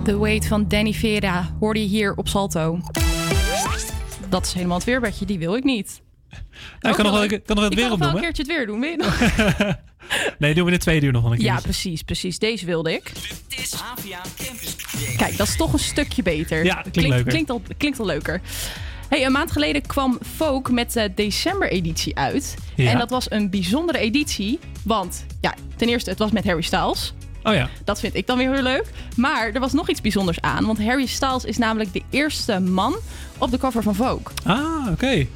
[0.08, 2.80] The Wait van Danny Vera hoorde je hier op Salto.
[4.28, 6.02] Dat is helemaal het weerbedje, die wil ik niet.
[6.80, 8.22] Ja, ik kan nog wel, ik kan nog het ik weer kan nog wel een
[8.22, 9.76] keertje het weer doen, je nog?
[10.38, 11.46] Nee, doen we in de tweede uur nog wel een keer.
[11.46, 12.38] Ja, precies, precies.
[12.38, 13.12] Deze wilde ik.
[15.16, 16.64] Kijk, dat is toch een stukje beter.
[16.64, 17.32] Ja, dat klinkt leuker.
[17.32, 18.40] Klinkt al, klinkt al leuker.
[19.08, 22.56] Hey, een maand geleden kwam Folk met de december-editie uit.
[22.76, 22.90] Ja.
[22.90, 24.58] En dat was een bijzondere editie.
[24.84, 27.12] Want, ja, ten eerste, het was met Harry Styles.
[27.42, 27.68] Oh ja.
[27.84, 28.84] Dat vind ik dan weer heel leuk.
[29.16, 30.66] Maar er was nog iets bijzonders aan.
[30.66, 32.96] Want Harry Styles is namelijk de eerste man
[33.38, 34.22] op de cover van Vogue.
[34.44, 35.26] Ah, oké.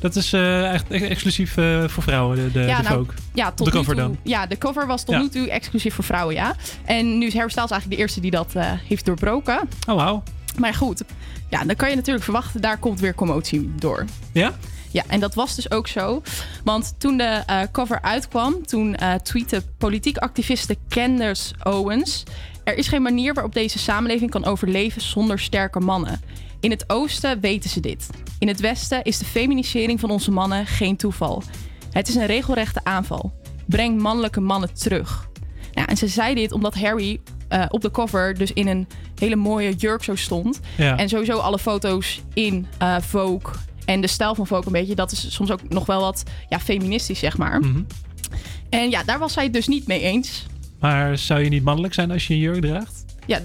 [0.00, 3.14] Dat is eh, echt ex- exclusief eh, voor vrouwen, de, de, ja, de nou, Vogue.
[3.34, 4.16] ja, tot de nu cover toe, dan.
[4.22, 5.20] Ja, de cover was tot Ja.
[5.20, 6.54] nu toe exclusief voor vrouwen, ja.
[6.84, 9.58] En nu is Harry Styles eigenlijk de eerste die dat eh, heeft doorbroken.
[9.88, 10.22] Oh, wauw.
[10.58, 11.02] Maar goed,
[11.50, 14.04] ja, dan kan je natuurlijk verwachten, daar komt weer commotie door.
[14.32, 14.52] Ja?
[14.92, 16.22] Ja, en dat was dus ook zo.
[16.64, 22.22] Want toen de eh, cover uitkwam, toen eh tweette politiek activiste Candace Owens...
[22.64, 26.20] er is geen manier waarop deze samenleving kan overleven zonder sterke mannen.
[26.60, 28.08] In het oosten weten ze dit.
[28.38, 31.42] In het westen is de feminisering van onze mannen geen toeval.
[31.90, 33.32] Het is een regelrechte aanval.
[33.66, 35.28] Breng mannelijke mannen terug.
[35.72, 38.86] Nou, en ze zei dit omdat Harry eh, op de cover dus in een
[39.18, 40.60] hele mooie jurk zo stond.
[40.76, 40.96] Ja.
[40.96, 43.52] En sowieso alle foto's in eh Vogue
[43.84, 44.94] en de stijl van Vogue een beetje...
[44.94, 47.60] dat is soms ook nog wel wat ja, feministisch, zeg maar.
[47.60, 47.82] Mhm.
[48.70, 50.46] En ja, daar was zij het dus niet mee eens.
[50.80, 53.04] Maar zou je niet mannelijk zijn als je een jurk draagt?
[53.26, 53.38] Ja,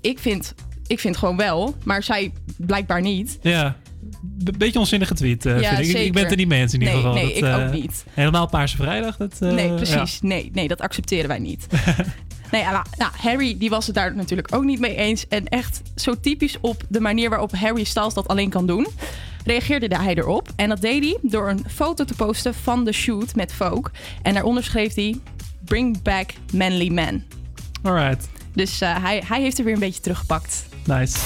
[0.00, 0.54] ik vind,
[0.86, 3.38] ik vind gewoon wel, maar zij blijkbaar niet.
[3.42, 3.76] Ja.
[4.20, 5.94] Be- beetje onzinnige tweet, eh, Ja, vind ik.
[5.96, 7.18] Ik- Ik ben het er niet mee eens in ieder Nee, geval.
[7.22, 8.04] nee, ik eh, ook niet.
[8.10, 9.16] Helemaal Paarse Vrijdag.
[9.16, 9.74] Dat, eh, nee, ja.
[9.74, 10.20] precies.
[10.20, 11.66] Nee, nee, dat accepteren wij niet.
[12.52, 15.28] nee, maar, nou, Harry die was het daar natuurlijk ook niet mee eens.
[15.28, 18.86] En echt zo typisch op de manier waarop Harry Styles dat alleen kan doen,
[19.48, 20.48] reageerde hij erop.
[20.56, 23.92] En dat deed hij door een foto te posten van de shoot met Vogue.
[24.22, 25.16] En daaronder schreef hij:
[25.64, 27.24] Bring back manly men.
[27.82, 28.28] Alright.
[28.52, 30.66] Dus eh, hij, hij heeft er weer een beetje teruggepakt.
[30.84, 31.18] Nice.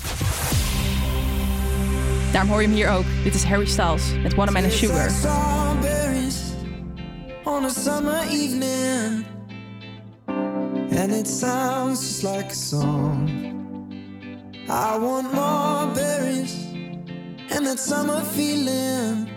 [2.32, 3.04] Daarom hoor je hem hier ook.
[3.24, 5.62] Dit is Harry Styles met Watermelon Tastes like Sugar.
[7.44, 9.24] on a summer evening,
[10.26, 13.28] and it sounds just like a song.
[14.68, 16.71] I want more berries
[17.50, 19.28] and that summer feeling.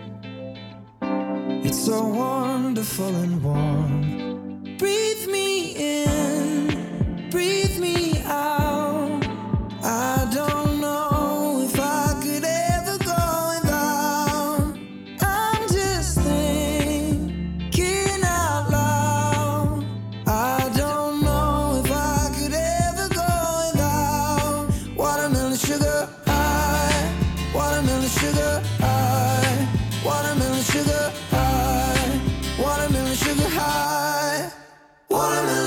[1.63, 4.77] It's so wonderful and warm.
[4.77, 7.94] Breathe me in, breathe me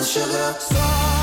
[0.08, 0.68] sugar.
[0.68, 1.17] strawberries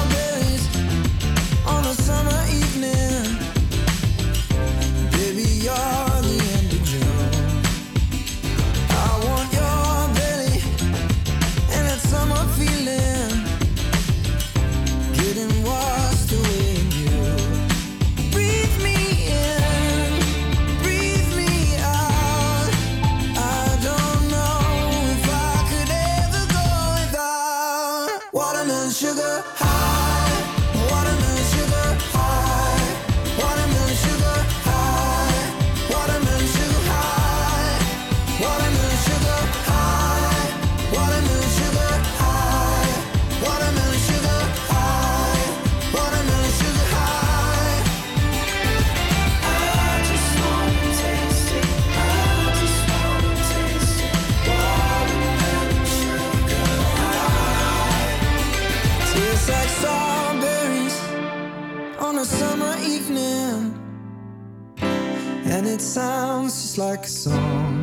[65.76, 67.75] it sounds just like a song.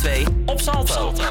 [0.00, 1.29] 2 op Salto.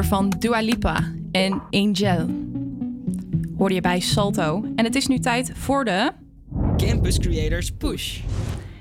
[0.00, 2.26] van Dua Lipa en Angel.
[3.58, 4.64] Hoorde je bij Salto.
[4.76, 6.12] En het is nu tijd voor de...
[6.76, 8.20] Campus Creators Push.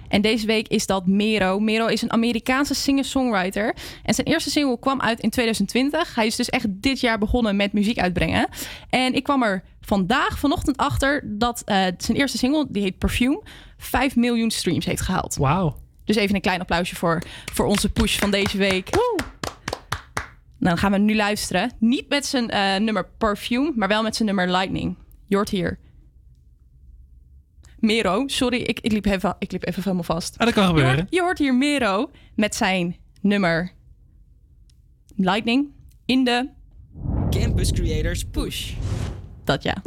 [0.08, 1.60] En deze week is dat Mero.
[1.60, 3.76] Mero is een Amerikaanse singer-songwriter.
[4.04, 6.16] En zijn eerste single kwam uit in 2020.
[6.16, 8.48] Hij is dus echt dit jaar begonnen met muziek uitbrengen.
[8.90, 13.42] En ik kwam er vandaag, vanochtend achter, dat eh, zijn eerste single, die heet Perfume,
[13.78, 15.36] 5 miljoen streams heeft gehaald.
[15.36, 15.78] Wauw.
[16.06, 17.22] Dus even een klein applausje voor,
[17.54, 18.90] voor onze push van deze week.
[18.96, 19.31] Woe!
[20.62, 21.72] Nou, dan gaan we nu luisteren.
[21.80, 24.96] Niet met zijn eh, nummer Perfume, maar wel met zijn nummer Lightning.
[25.28, 25.80] Jort hier.
[27.80, 30.38] Mero, sorry, ik, ik, liep even, ik liep even helemaal vast.
[30.38, 30.92] Ah, dat kan gebeuren.
[30.92, 33.72] Je hoort, je hoort hier Mero met zijn nummer
[35.16, 35.68] Lightning
[36.06, 36.50] in de
[37.30, 38.74] Campus Creators Push.
[39.44, 39.82] Dat ja.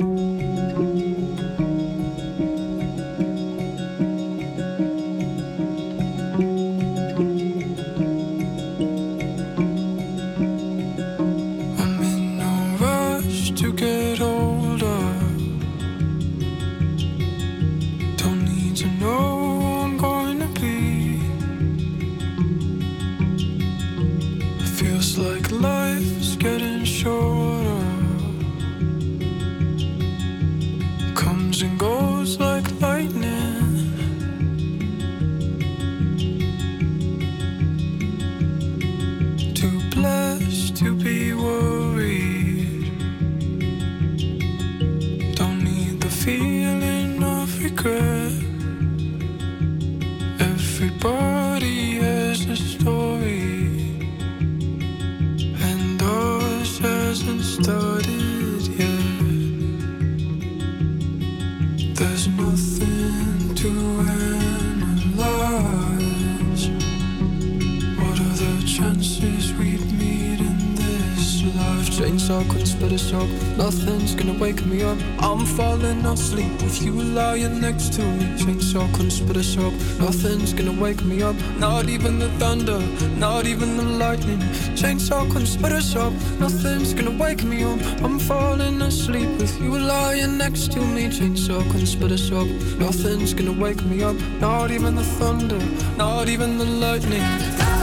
[72.24, 73.28] sock, couldn't split a sock.
[73.58, 74.98] Nothing's gonna wake me up.
[75.18, 78.24] I'm falling asleep with you lying next to me.
[78.42, 79.74] Chainsaw, couldn't split a sock.
[80.00, 81.36] Nothing's gonna wake me up.
[81.58, 82.80] Not even the thunder,
[83.18, 84.40] not even the lightning.
[84.80, 86.14] Chainsaw, couldn't split a sock.
[86.40, 87.80] Nothing's gonna wake me up.
[88.02, 91.08] I'm falling asleep with you lying next to me.
[91.08, 92.48] Chainsaw, couldn't split a sock.
[92.78, 94.16] Nothing's gonna wake me up.
[94.40, 95.62] Not even the thunder,
[95.96, 97.73] not even the lightning.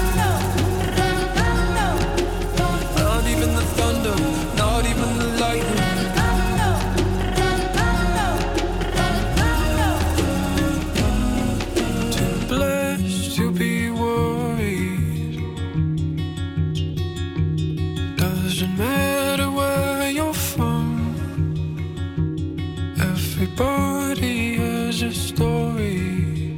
[23.02, 26.56] Everybody has a story.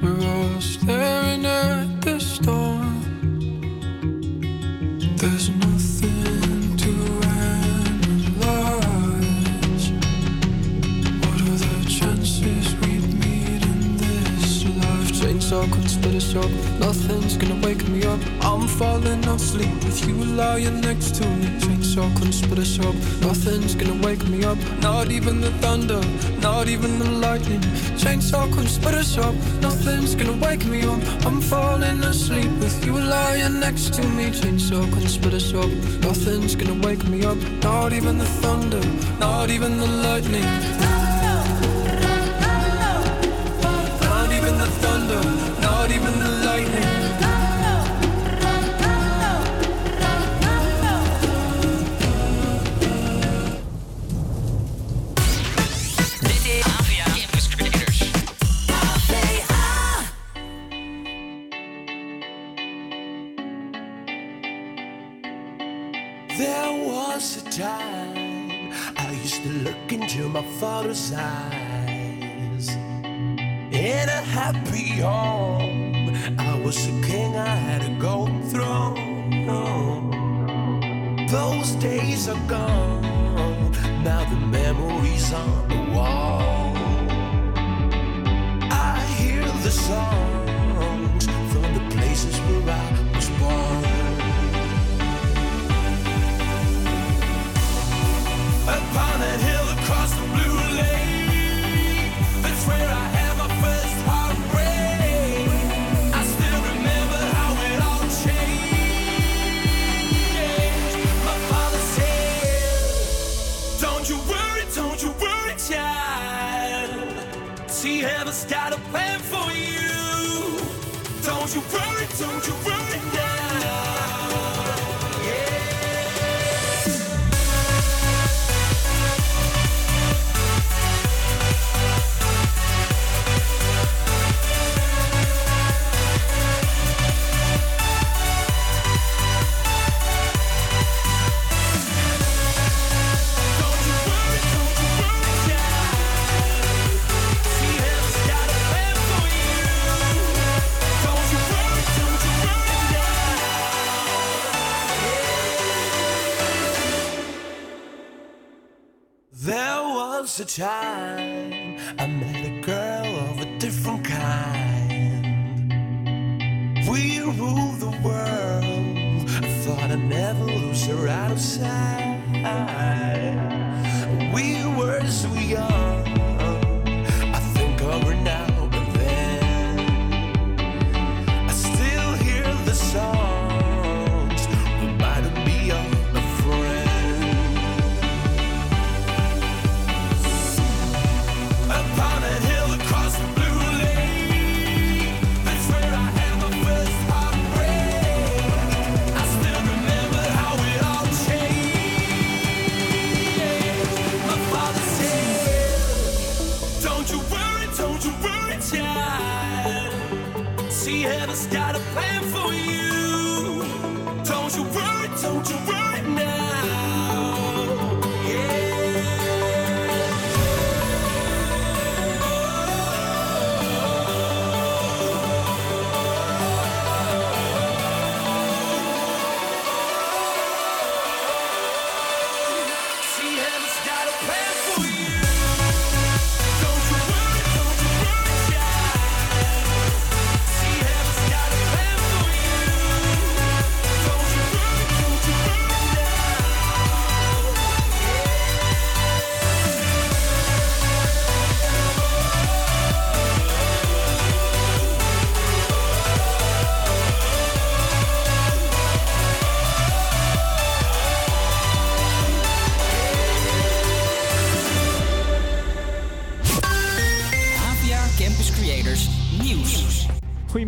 [0.00, 3.02] We're all staring at the storm.
[5.16, 6.92] There's nothing to
[8.36, 8.76] analyze.
[11.20, 15.10] What are the chances we'd meet in this life?
[15.12, 16.50] Chainsaw couldn't split us up.
[16.78, 18.20] Nothing's gonna wake me up.
[18.40, 21.46] I'm falling asleep with you lying next to me.
[21.58, 22.94] Chainsaw couldn't split us up.
[23.20, 24.58] Nothing's gonna wake me up.
[24.80, 26.00] Not even the thunder,
[26.40, 27.60] not even the lightning.
[28.02, 29.34] Chainsaw couldn't split us up.
[29.60, 31.00] Nothing's gonna wake me up.
[31.26, 34.26] I'm falling asleep with you lying next to me.
[34.30, 35.70] Chainsaw couldn't split us up.
[36.02, 37.38] Nothing's gonna wake me up.
[37.62, 38.84] Not even the thunder,
[39.18, 41.15] not even the lightning.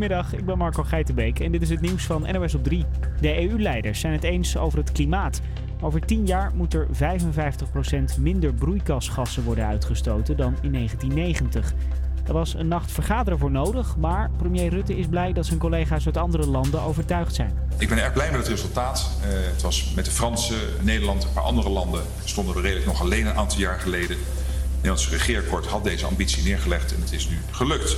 [0.09, 2.85] Goedemiddag, ik ben Marco Geitenbeek en dit is het nieuws van NOS op 3.
[3.21, 5.41] De EU-leiders zijn het eens over het klimaat.
[5.81, 11.73] Over 10 jaar moet er 55% minder broeikasgassen worden uitgestoten dan in 1990.
[12.27, 16.07] Er was een nacht vergaderen voor nodig, maar premier Rutte is blij dat zijn collega's
[16.07, 17.59] uit andere landen overtuigd zijn.
[17.79, 19.11] Ik ben erg blij met het resultaat.
[19.21, 22.87] Uh, het was met de Fransen, Nederland en een paar andere landen stonden we redelijk
[22.87, 24.17] nog alleen een aantal jaar geleden.
[24.17, 27.97] Het Nederlandse regeerakkoord had deze ambitie neergelegd en het is nu gelukt.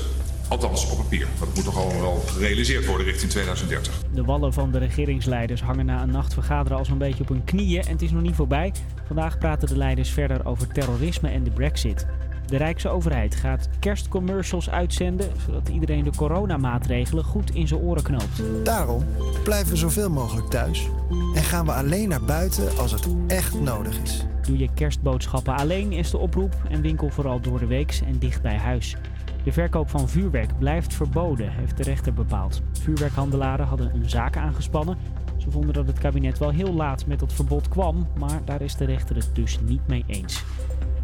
[0.50, 1.26] Althans, op papier.
[1.38, 4.02] Dat moet toch allemaal wel gerealiseerd worden richting 2030.
[4.12, 7.44] De wallen van de regeringsleiders hangen na een nacht vergaderen al zo'n beetje op hun
[7.44, 7.82] knieën.
[7.82, 8.72] En het is nog niet voorbij.
[9.06, 12.06] Vandaag praten de leiders verder over terrorisme en de brexit.
[12.46, 18.42] De Rijkse overheid gaat kerstcommercials uitzenden, zodat iedereen de coronamaatregelen goed in zijn oren knoopt.
[18.64, 19.04] Daarom
[19.44, 20.88] blijven we zoveel mogelijk thuis
[21.34, 24.24] en gaan we alleen naar buiten als het echt nodig is.
[24.46, 28.42] Doe je kerstboodschappen alleen is de oproep en winkel vooral door de weeks en dicht
[28.42, 28.96] bij huis.
[29.44, 32.62] De verkoop van vuurwerk blijft verboden, heeft de rechter bepaald.
[32.72, 34.96] Vuurwerkhandelaren hadden een zaak aangespannen.
[35.36, 38.76] Ze vonden dat het kabinet wel heel laat met dat verbod kwam, maar daar is
[38.76, 40.44] de rechter het dus niet mee eens.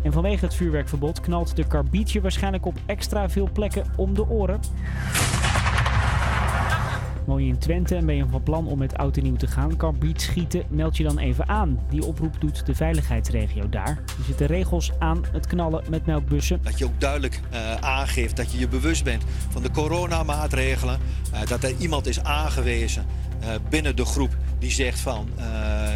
[0.02, 4.60] En vanwege het vuurwerkverbod knalt de karbietje waarschijnlijk op extra veel plekken om de oren.
[7.26, 9.46] Woon je in Twente en ben je van plan om met oud en nieuw te
[9.46, 11.80] gaan karbiet schieten, meld je dan even aan.
[11.90, 13.88] Die oproep doet de veiligheidsregio daar.
[13.88, 16.60] Er zitten regels aan het knallen met melkbussen.
[16.62, 20.98] Dat je ook duidelijk uh, aangeeft dat je je bewust bent van de coronamaatregelen.
[21.32, 23.06] Uh, dat er iemand is aangewezen
[23.40, 25.28] uh, binnen de groep die zegt van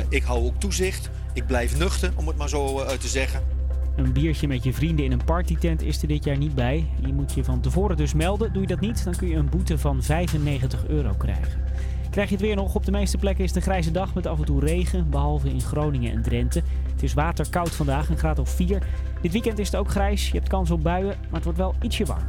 [0.09, 1.11] ik hou ook toezicht.
[1.33, 3.60] Ik blijf nuchter, om het maar zo te zeggen.
[4.01, 6.87] Een biertje met je vrienden in een partytent is er dit jaar niet bij.
[7.07, 8.53] Je moet je van tevoren dus melden.
[8.53, 11.65] Doe je dat niet, dan kun je een boete van 95 euro krijgen.
[12.11, 12.75] Krijg je het weer nog?
[12.75, 15.49] Op de meeste plekken is het een grijze dag met af en toe regen, behalve
[15.49, 16.63] in Groningen en Drenthe.
[16.93, 18.83] Het is waterkoud vandaag, een graad of 4.
[19.21, 21.75] Dit weekend is het ook grijs, je hebt kans op buien, maar het wordt wel
[21.83, 22.27] ietsje warm.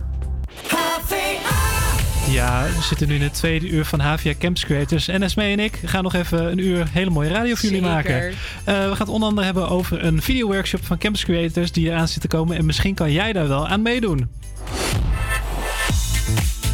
[2.30, 5.08] Ja, we zitten nu in het tweede uur van Havia Campus Creators.
[5.08, 8.30] En Esme en ik gaan nog even een uur hele mooie radio voor jullie maken.
[8.30, 8.34] Uh,
[8.66, 12.22] we gaan het onder andere hebben over een videoworkshop van Campus Creators die eraan zit
[12.22, 12.58] te komen.
[12.58, 14.30] En misschien kan jij daar wel aan meedoen.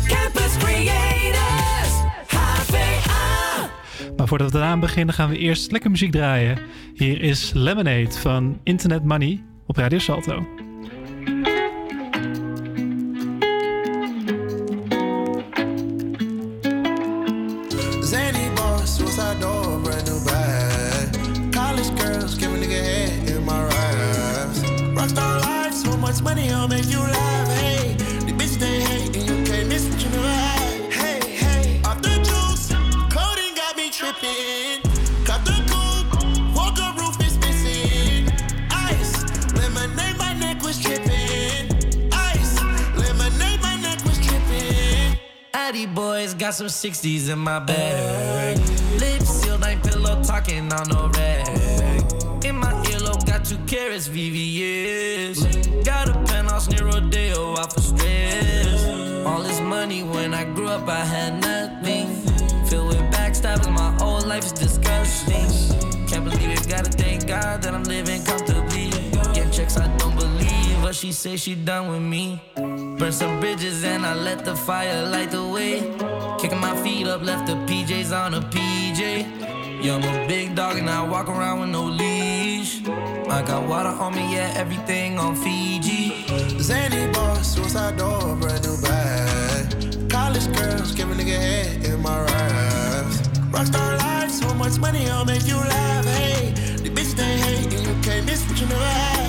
[0.08, 1.93] Campus Creators,
[2.28, 3.70] HVA.
[4.18, 6.60] Maar voordat we eraan beginnen gaan we eerst lekker muziek draaien.
[6.93, 10.66] Hier is Lemonade van Internet Money op Radio Salto.
[40.78, 42.09] Was tripping.
[42.11, 42.61] Ice,
[42.95, 45.17] lemonade, my neck was tripping.
[45.53, 48.57] Addy boys got some 60s in my bag.
[48.99, 51.47] Lips sealed, ain't pillow talking on no rag.
[52.45, 55.84] In my earlobe, got two carrots, VVS.
[55.84, 58.86] Got a penthouse near Rodeo out for stress.
[59.25, 62.07] All this money when I grew up, I had nothing.
[62.67, 65.88] Filled with backstabbing, my whole life is disgusting.
[66.07, 68.89] Can't believe it, gotta thank God that I'm living comfortably.
[69.34, 70.36] Getting checks, I don't believe,
[70.88, 72.41] but she say she done with me.
[72.97, 75.81] Burn some bridges and I let the fire light the way.
[76.39, 79.01] Kicking my feet up, left the PJs on a PJ.
[79.83, 82.88] Yeah, I'm a big dog and I walk around with no leash.
[82.88, 86.25] I got water on me, yeah, everything on Fiji.
[86.57, 90.09] Zany boss, suicide door, brand new bag.
[90.09, 93.17] College girls, give a nigga head in my raps.
[93.51, 96.05] Rockstar life, so much money, I'll make you laugh.
[96.05, 99.26] Hey, the bitch they hate, and you can't miss what you never had.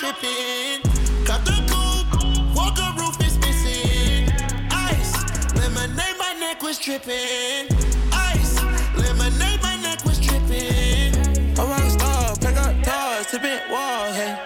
[0.00, 0.82] Got tripping.
[1.24, 4.28] Cut the coupe, walker roof is missing.
[4.70, 5.12] Ice,
[5.54, 7.68] lemonade, my neck was tripping.
[8.12, 8.62] Ice,
[8.96, 11.14] lemonade, my neck was tripping.
[11.58, 14.38] A rock star, pick up doors, tipping walls, hey.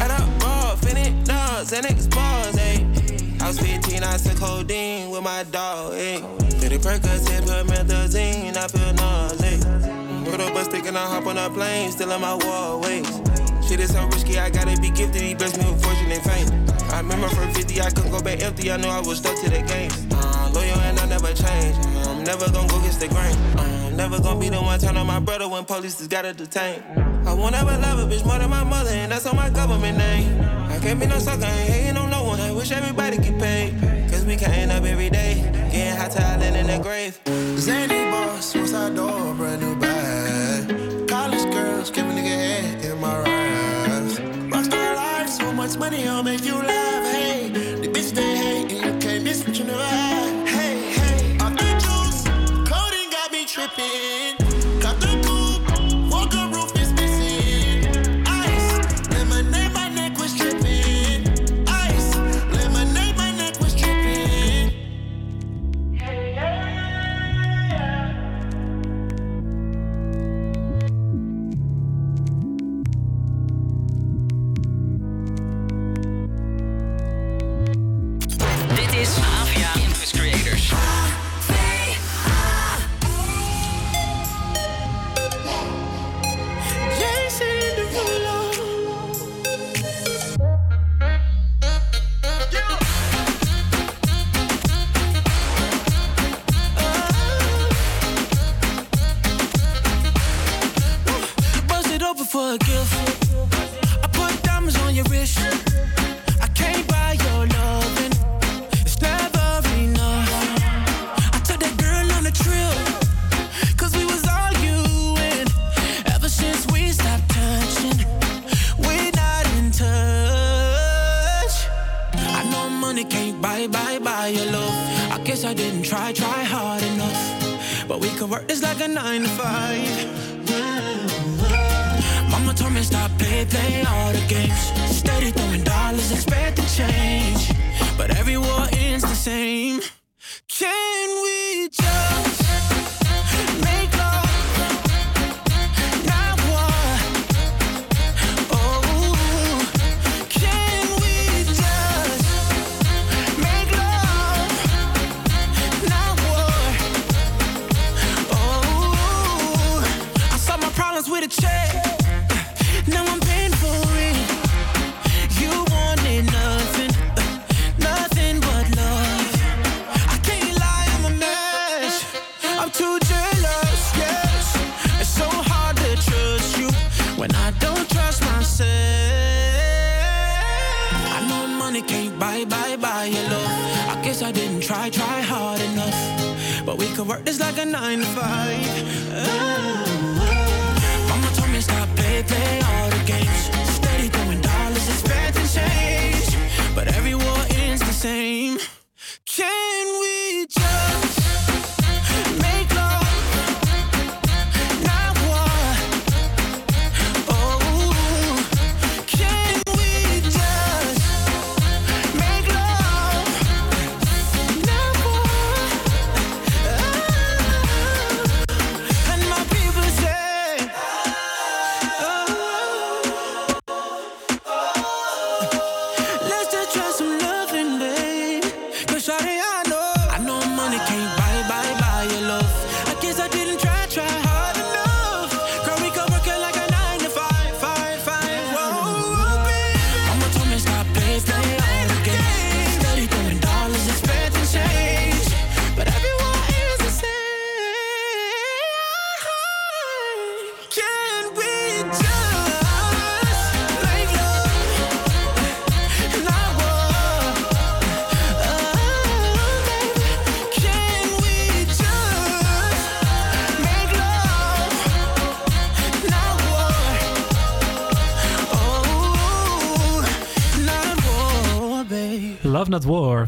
[0.00, 2.86] Add up raw, finish dogs, and expose, hey.
[3.40, 6.20] I was 15, I took codeine with my dog, hey.
[6.60, 9.64] 50 Percocet, put methazine, I feel nauseous.
[10.28, 13.37] Put up a stick and I hop on a plane, still in my wallways.
[13.68, 16.48] Shit is so risky, I gotta be gifted, he blessed me with fortune and fame.
[16.90, 19.50] I remember from 50, I couldn't go back empty, I knew I was stuck to
[19.50, 19.90] the game.
[20.10, 21.76] Uh, loyal and I never change,
[22.08, 23.36] I'm never gonna go against the grain.
[23.58, 26.32] Uh, I'm never gonna be the one turn on my brother when police just gotta
[26.32, 26.82] detain.
[27.26, 29.98] I won't ever love a bitch more than my mother, and that's on my government
[29.98, 30.40] name.
[30.70, 33.78] I can't be no sucker, ain't hating on no one, I wish everybody get paid.
[34.10, 37.20] Cause we can't up every day, getting hot talent in the grave.
[37.58, 41.06] Zany boss, suicide door, brand new bag.
[41.06, 42.06] College girls, give
[45.68, 47.12] much money, I'll make you laugh.
[47.12, 50.48] Hey, the bitch they hate, and you can't miss what you never had.
[50.48, 52.24] Hey, hey, off the juice,
[52.68, 54.27] coding got me tripping.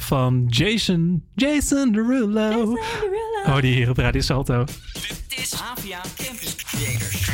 [0.03, 2.79] Van Jason, Jason Derulo.
[3.47, 4.65] Oh, die hier op Radio Salto.
[4.93, 7.31] Dit is APA Campus Creators.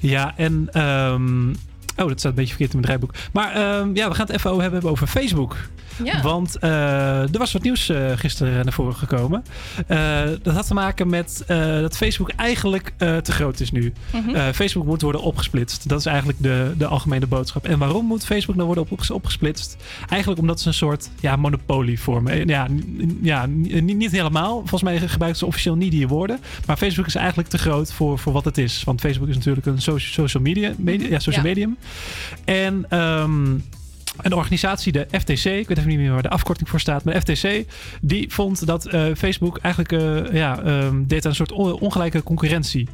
[0.00, 0.68] Ja, en...
[0.72, 1.48] ehm,
[1.96, 3.14] oh, dat staat een beetje verkeerd in mijn draaiboek.
[3.32, 5.56] Maar ehm, ja, we gaan het even over hebben over Facebook.
[6.04, 6.22] Ja.
[6.22, 9.44] Want eh, er was wat nieuws eh, gisteren naar voren gekomen.
[9.86, 11.44] Eh, dat had te maken met
[11.80, 13.92] dat Facebook eigenlijk te groot is nu.
[14.12, 14.52] Mhm.
[14.52, 15.88] Facebook moet worden opgesplitst.
[15.88, 17.64] Dat is eigenlijk de, de algemene boodschap.
[17.66, 19.76] En waarom moet Facebook nou worden op, opgesplitst?
[20.08, 22.46] Eigenlijk omdat ze een soort ja, monopolie vormen.
[22.46, 22.68] Ja,
[23.22, 24.58] ja niet, niet helemaal.
[24.58, 26.38] Volgens mij gebruiken ze officieel niet die woorden.
[26.66, 28.84] Maar Facebook is eigenlijk te groot voor, voor wat het is.
[28.84, 31.50] Want Facebook is natuurlijk een soci- social media, media, ja, social Ja.
[31.50, 31.76] medium.
[32.44, 33.56] En ehm,
[34.22, 37.20] een organisatie, de FTC, ik weet even niet meer waar de afkorting voor staat, maar
[37.20, 37.64] FTC,
[38.00, 42.22] die vond dat eh, Facebook eigenlijk eh, ja, ehm, deed aan een soort on- ongelijke
[42.22, 42.88] concurrentie.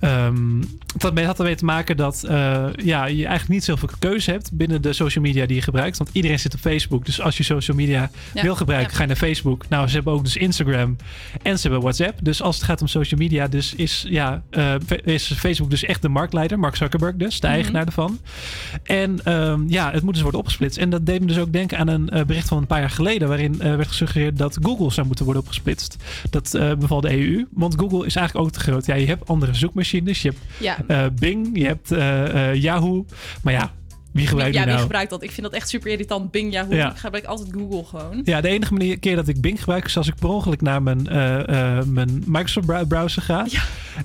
[0.00, 0.62] Ehm,
[0.96, 4.82] dat had ermee te maken dat eh, ja, je eigenlijk niet zoveel keuze hebt binnen
[4.82, 5.98] de social media die je gebruikt.
[5.98, 7.04] Want iedereen zit op Facebook.
[7.06, 8.96] Dus als je social media Ja, wil gebruiken, ja.
[8.96, 9.64] ga je naar Facebook.
[9.68, 10.96] Nou, ze hebben ook dus Instagram
[11.42, 12.18] en ze hebben WhatsApp.
[12.22, 16.02] Dus als het gaat om social media, dus is, ja, eh, is Facebook dus echt
[16.02, 16.58] de marktleider.
[16.58, 17.56] Mark Zuckerberg dus, de Mhm.
[17.56, 18.18] eigenaar ervan.
[18.82, 20.78] En ehm, ja, het moet dus worden opgesplitst.
[20.78, 22.90] En dat deed me dus ook denken aan een eh, bericht van een paar jaar
[22.90, 23.28] geleden...
[23.28, 25.96] waarin werd gesuggereerd dat Google zou moeten worden opgesplitst.
[26.30, 27.46] Dat beval de EU.
[27.50, 28.86] Want Google is eigenlijk ook te groot.
[28.86, 29.86] Ja, je hebt andere zoekmachines.
[29.90, 30.76] Je hebt Ja.
[30.86, 33.04] eh, Bing, je hebt eh, eh, Yahoo.
[33.42, 33.72] Maar ja,
[34.12, 34.80] wie gebruikt ja, die wie nou?
[34.86, 35.22] gebruikt dat?
[35.22, 36.30] Ik vind dat echt super irritant.
[36.30, 36.74] Bing, Yahoo.
[36.74, 36.90] Ja.
[36.90, 38.20] Ik gebruik altijd Google gewoon.
[38.24, 40.82] Ja, de enige manier, keer dat ik Bing gebruik is als ik per ongeluk naar
[40.82, 43.46] mijn, eh, eh, mijn Microsoft brou- browser ga.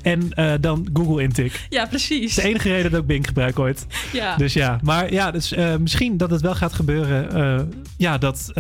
[0.01, 1.65] En eh, dan Google intik.
[1.69, 2.19] Ja, precies.
[2.19, 3.85] Dat is de enige reden dat ik Bing gebruik ooit.
[4.13, 4.35] Ja.
[4.38, 7.71] Dus ja, maar ja, dus, misschien dat het wel gaat gebeuren.
[7.97, 8.51] ja, dat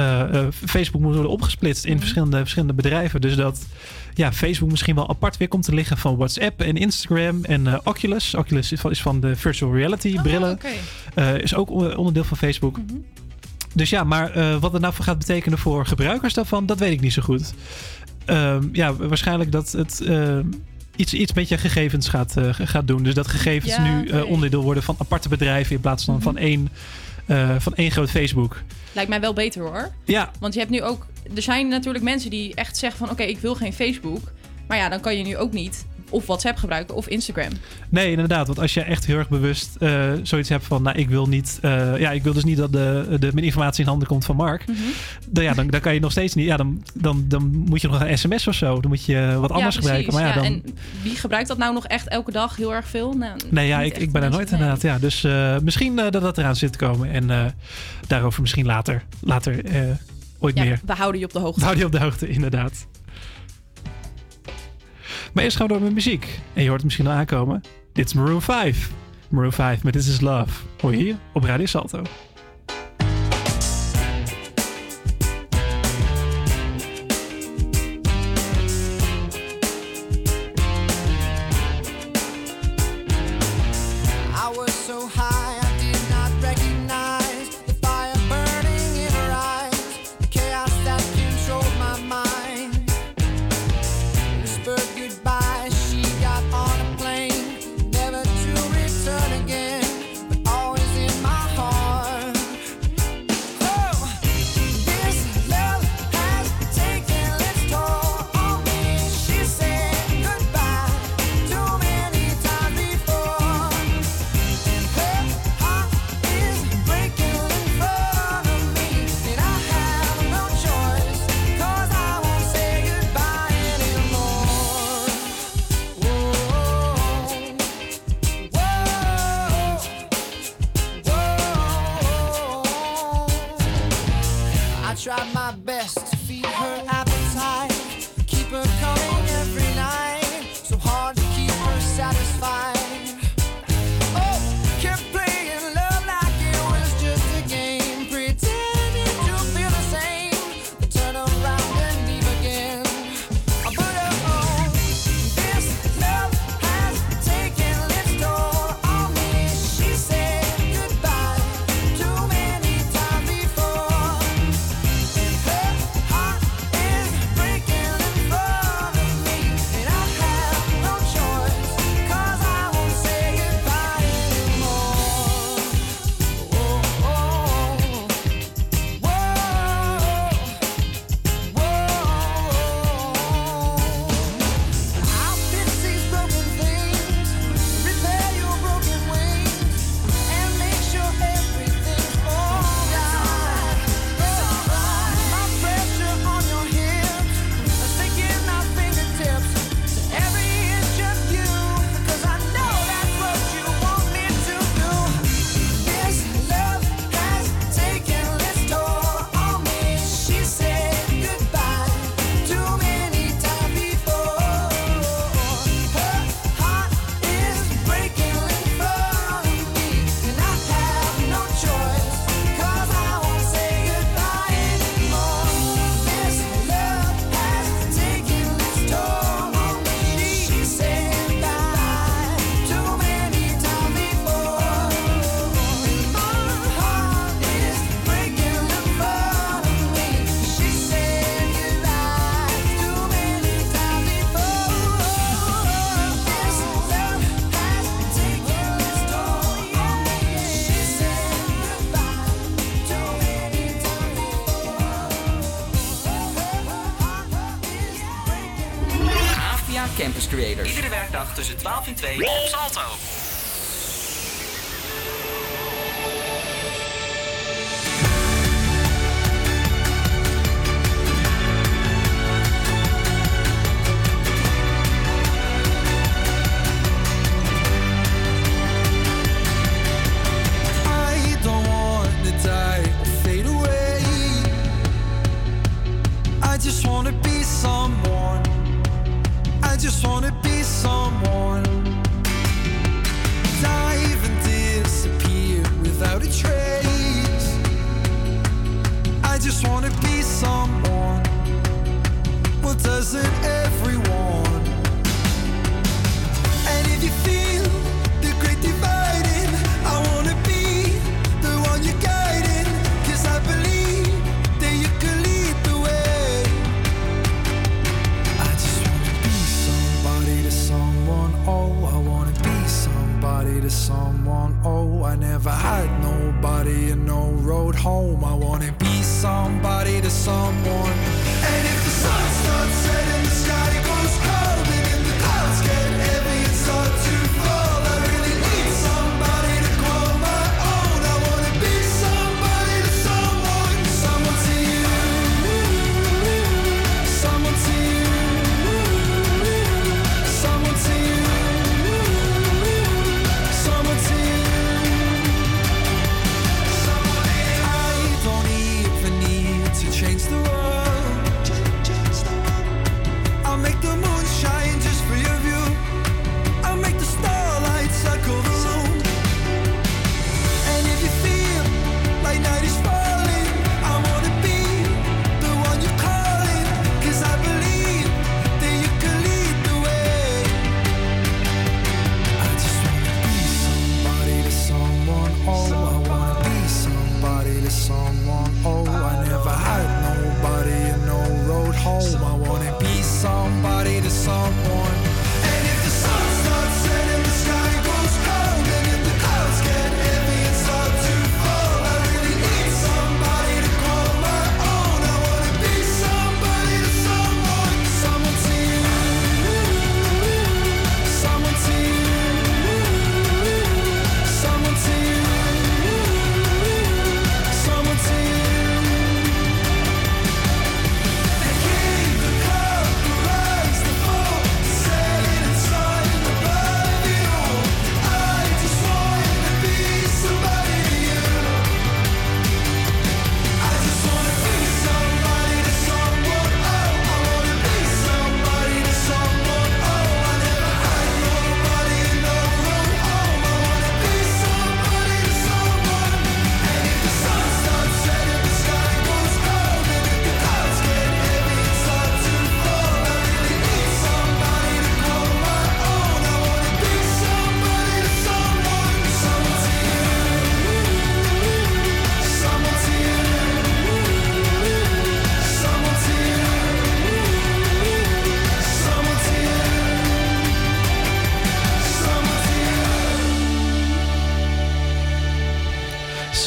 [0.65, 3.21] Facebook moet worden opgesplitst in verschillende, verschillende bedrijven.
[3.21, 3.65] Dus dat
[4.13, 8.35] ja, Facebook misschien wel apart weer komt te liggen van WhatsApp en Instagram en Oculus.
[8.35, 10.51] Oculus is van, is van de virtual reality brillen.
[10.51, 10.67] oké.
[11.37, 12.77] Eh, is ook on- onderdeel van Facebook.
[13.75, 16.91] Dus ja, maar eh, wat het nou voor gaat betekenen voor gebruikers daarvan, dat weet
[16.91, 17.53] ik niet zo goed.
[18.25, 20.01] Ehm, ja, waarschijnlijk dat het.
[20.01, 20.45] ehm,
[20.95, 23.03] iets, iets met je gegevens gaat, eh, gaat doen.
[23.03, 26.23] Dus dat gegevens Ja, nu eh, onderdeel worden van aparte bedrijven in plaats van, Mhm.
[26.23, 26.69] van, één,
[27.25, 28.61] eh, van één groot Facebook.
[28.91, 29.89] Lijkt mij wel beter hoor.
[30.05, 30.31] Ja.
[30.39, 31.05] Want je hebt nu ook...
[31.35, 33.09] Er zijn natuurlijk mensen die echt zeggen van...
[33.09, 34.31] Oké, ik wil geen Facebook.
[34.67, 37.51] Maar ja, dan kan je nu ook niet of WhatsApp gebruiken of Instagram.
[37.89, 38.47] Nee, inderdaad.
[38.47, 41.57] Want als je echt heel erg bewust eh, zoiets hebt van, nou, ik wil niet,
[41.61, 44.35] eh, ja, ik wil dus niet dat de, de, mijn informatie in handen komt van
[44.35, 44.67] Mark.
[44.67, 44.77] Mhm.
[45.27, 46.45] Dan, ja, dan, dan kan je nog steeds niet.
[46.45, 48.79] Ja, dan, dan, dan moet je nog een sms of zo.
[48.81, 50.13] Dan moet je wat anders ja, gebruiken.
[50.13, 50.43] Maar ja, dan.
[50.43, 50.63] En
[51.01, 53.13] wie gebruikt dat nou nog echt elke dag heel erg veel?
[53.13, 54.81] Nou, Nee, ja, ik, ik ben er nooit inderdaad.
[54.81, 57.11] Ja, dus eh, misschien dat dat eraan zit te komen.
[57.11, 57.53] En
[58.07, 59.61] daarover misschien later, later
[60.39, 60.79] ooit Ja, meer.
[60.85, 61.63] we houden je op de hoogte.
[61.63, 62.85] Hou die op de hoogte, inderdaad.
[65.33, 66.39] Maar eerst gaan we door met muziek.
[66.53, 67.61] En je hoort het misschien al aankomen.
[67.93, 68.91] Dit is Maroon 5.
[69.29, 70.63] Maroon 5 met This Is Love.
[70.81, 72.01] Hoor je hier op Radio Salto.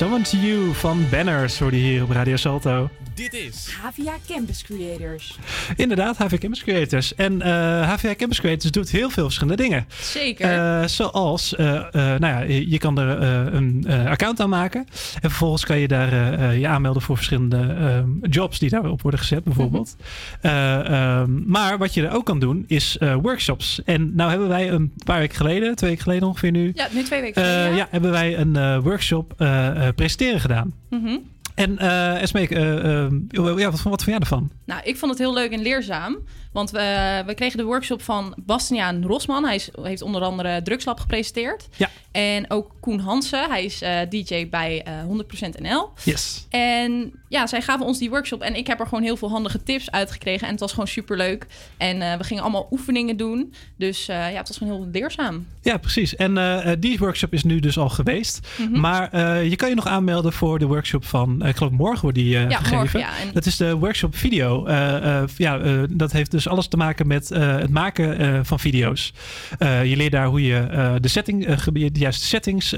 [0.00, 0.05] You.
[0.22, 2.90] To You van Banners hoorde je hier op Radio Salto.
[3.14, 5.38] Dit is HVA Campus Creators.
[5.76, 7.14] Inderdaad, HVA Campus Creators.
[7.14, 9.86] En eh HVA Campus Creators doet heel veel verschillende dingen.
[10.00, 10.50] Zeker.
[10.52, 14.80] Eh, zoals, eh, eh, nou ja, je kan er eh, een eh, account aan maken.
[15.20, 19.44] En vervolgens kan je daar je aanmelden voor verschillende ehm, jobs die daarop worden gezet,
[19.44, 19.96] bijvoorbeeld.
[20.40, 23.80] Eh, ehm, maar wat je er ook kan doen, is eh, workshops.
[23.84, 26.72] En nou hebben wij een paar weken geleden, twee weken geleden ongeveer nu.
[26.74, 27.76] Ja, nu twee weken geleden, ja.
[27.76, 30.74] ja, hebben wij een eh, workshop eh, presenteren gedaan.
[30.90, 31.18] Mhm.
[31.54, 34.50] En eh Esme, eh, eh, ja, wat, wat vond jij ervan?
[34.64, 36.18] Nou, ik vond het heel leuk en leerzaam.
[36.56, 39.44] Want we, we kregen de workshop van Bastiaan Rosman.
[39.44, 41.68] Hij is, heeft onder andere Drugslab gepresenteerd.
[41.76, 41.90] Ja.
[42.12, 43.48] En ook Koen Hansen.
[43.50, 45.90] Hij is eh, DJ bij eh 100% NL.
[46.04, 46.46] Yes.
[46.50, 48.40] En ja, zij gaven ons die workshop.
[48.40, 50.44] En ik heb er gewoon heel veel handige tips uitgekregen.
[50.46, 51.46] En het was gewoon super leuk.
[51.76, 53.52] En eh, we gingen allemaal oefeningen doen.
[53.76, 55.46] Dus eh, ja, het was gewoon heel leerzaam.
[55.62, 56.16] Ja, precies.
[56.16, 58.48] En eh, eh, die workshop is nu dus al geweest.
[58.58, 58.80] Mhm.
[58.80, 62.00] Maar eh, je kan je nog aanmelden voor de workshop van, eh, ik geloof morgen
[62.02, 62.76] wordt die eh, Ja, gegeven.
[62.78, 63.18] morgen, ja.
[63.18, 64.66] En- Dat is de workshop video.
[64.66, 68.40] Eh, eh, ja, eh, dat heeft dus alles te maken met eh, het maken eh,
[68.42, 69.12] van video's.
[69.58, 72.72] Eh, je leert daar hoe je de, setting, de juiste settings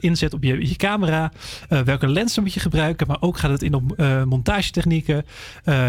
[0.00, 1.32] inzet op je, je camera.
[1.84, 3.06] Welke lenzen moet je gebruiken.
[3.06, 5.24] Maar ook gaat het in op montagetechnieken.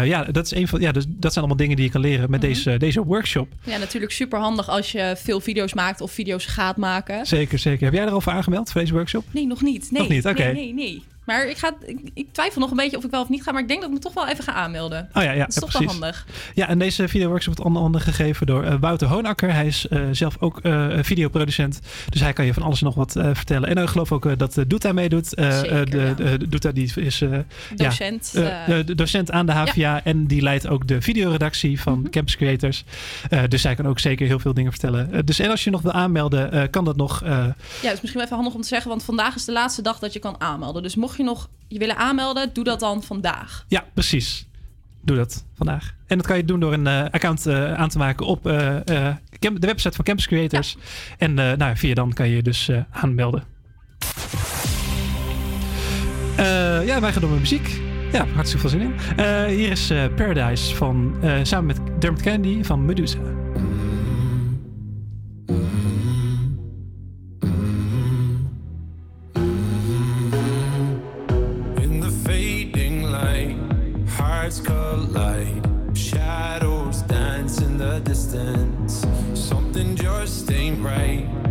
[0.04, 2.30] Ja, dat, is een van, ja dus dat zijn allemaal dingen die je kan leren
[2.30, 2.48] met Mhm.
[2.48, 3.48] deze, deze workshop.
[3.64, 7.26] Ja, natuurlijk super handig als je veel video's maakt of video's gaat maken.
[7.26, 7.84] Zeker, zeker.
[7.84, 9.24] Heb jij er al voor aangemeld voor deze workshop?
[9.30, 9.90] Nee, nog niet.
[9.90, 10.42] Nee, Nog niet, oké.
[10.42, 11.02] Nee, nee, nee.
[11.24, 13.52] Maar ik, ga, ik, ik twijfel nog een beetje of ik wel of niet ga.
[13.52, 15.08] Maar ik denk dat ik me toch wel even ga aanmelden.
[15.12, 15.86] Oh ja, ja, dat is ja, toch precies.
[15.86, 16.26] wel handig.
[16.54, 19.52] Ja, en deze videoworkshop wordt onder andere gegeven door eh, Wouter Hoonakker.
[19.52, 21.80] Hij is eh, zelf ook eh, videoproducent.
[22.08, 23.68] Dus hij kan je van alles en nog wat vertellen.
[23.68, 25.28] En ik geloof ook dat uh, Doeta meedoet.
[25.28, 26.14] Zeker, de, ja.
[26.14, 27.22] de, Doeta die is
[27.76, 30.00] Docent, de- docent aan de HVA.
[30.04, 32.10] En die leidt ook de videoredactie van Mhm.
[32.10, 32.84] Campus Creators.
[33.48, 35.26] Dus zij kan ook zeker heel veel dingen vertellen.
[35.26, 37.20] Dus en als je nog wil aanmelden, kan dat nog.
[37.24, 39.82] Ja, het is misschien wel even handig om te zeggen, want vandaag is de laatste
[39.82, 40.82] dag dat je kan aanmelden.
[40.82, 43.64] Dus mocht je nog je willen aanmelden, doe dat dan vandaag.
[43.68, 44.46] Ja, precies.
[45.02, 45.94] Doe dat vandaag.
[46.06, 48.76] En dat kan je doen door een eh, account eh, aan te maken op eh,
[49.38, 50.76] de website van Campus Creators.
[51.18, 53.44] En nou, via dan kan je je dus aanmelden.
[56.86, 57.80] Ja, wij gaan door met muziek.
[58.12, 58.94] Ja, hartstikke veel zin in.
[59.54, 63.39] Hier is Paradise van, samen met Dermot Kennedy van Medusa.
[80.80, 81.49] Right.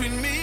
[0.00, 0.39] Between me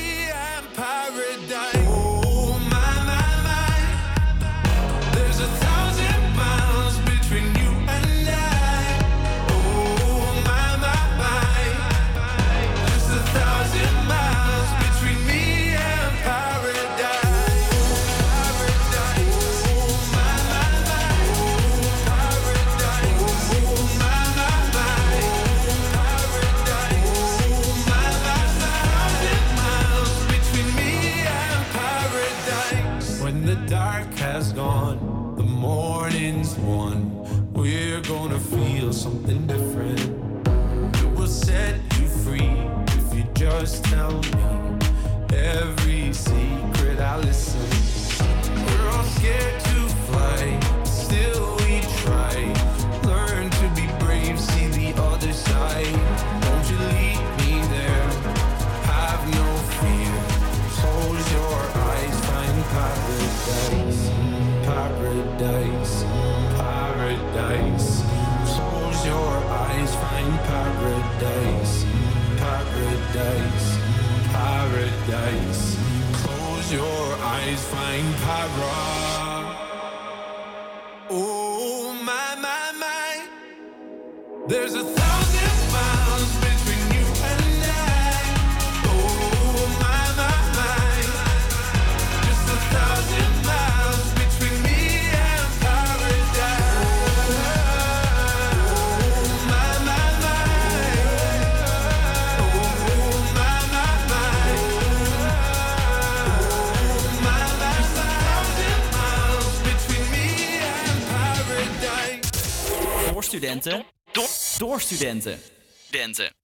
[114.88, 115.38] door
[115.80, 116.37] studenten.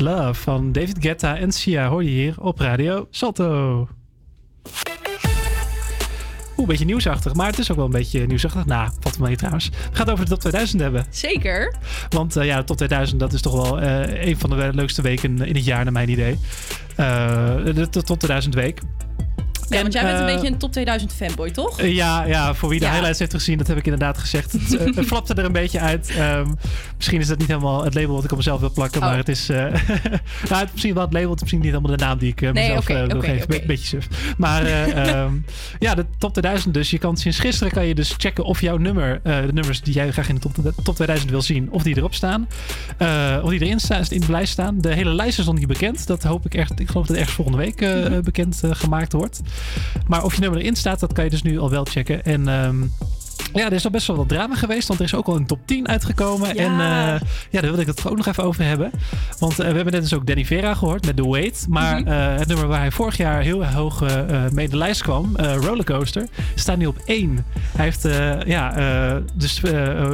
[0.00, 3.78] Love van David Guetta en Sia hoor je hier op Radio Salto.
[3.80, 3.88] Oeh,
[6.56, 8.66] een beetje nieuwsachtig, maar het is ook wel een beetje nieuwsachtig.
[8.66, 9.70] Nou, valt wel mee trouwens.
[9.92, 11.04] Het over de top 2000 hebben.
[11.10, 11.74] Zeker.
[12.08, 15.02] Want eh, ja, de top 2000, dat is toch wel eh, een van de leukste
[15.02, 16.38] weken in het jaar, naar mijn idee.
[16.96, 18.80] Eh, de, de top 2000 week.
[19.70, 21.80] Ja, En, want jij bent een eh, beetje een top 2000 fanboy, toch?
[21.80, 22.90] Eh, Ja, ja, voor wie de Ja.
[22.90, 24.52] highlights heeft gezien, dat heb ik inderdaad gezegd.
[24.52, 26.10] Het, eh, het flapte er een beetje uit.
[26.16, 26.48] Ehm,
[26.96, 29.06] misschien is dat niet helemaal het label wat ik op mezelf wil plakken, Oh.
[29.08, 29.46] maar het is.
[29.48, 32.30] nou, het is misschien wel het label, het is misschien niet helemaal de naam die
[32.30, 33.48] ik Nee, mezelf oké, eh, wil geven.
[33.48, 34.06] Be- beetje suf.
[34.36, 35.32] Maar eh, ehm,
[35.78, 36.90] ja, de top 2000 dus.
[36.90, 40.10] Je kan sinds gisteren kan je dus checken of jouw nummer, de nummers die jij
[40.12, 42.48] graag in de top, top 2000 wil zien, of die erop staan.
[43.42, 44.80] Of die erin staan, in de lijst staan.
[44.80, 46.06] De hele lijst is nog niet bekend.
[46.06, 46.80] Dat hoop ik echt.
[46.80, 48.22] Ik geloof dat het ergens volgende week Mhm.
[48.22, 49.40] bekend gemaakt wordt.
[50.06, 52.24] Maar of je nummer erin staat, dat kan je dus nu al wel checken.
[52.24, 52.82] En ehm,
[53.52, 55.46] ja, er is al best wel wat drama geweest, want er is ook al een
[55.46, 56.54] top 10 uitgekomen.
[56.54, 56.62] Ja.
[56.62, 58.90] En eh, ja, daar wilde ik het ook nog even over hebben.
[59.38, 61.66] Want eh, we hebben net dus ook Danny Vera gehoord met The Wait.
[61.68, 62.08] Maar Mhm.
[62.10, 64.04] eh, het nummer waar hij vorig jaar heel hoog
[64.52, 67.44] mee de lijst kwam, Rollercoaster, staat nu op 1.
[67.76, 68.08] Hij heeft
[68.46, 68.72] ja,
[69.34, 69.60] dus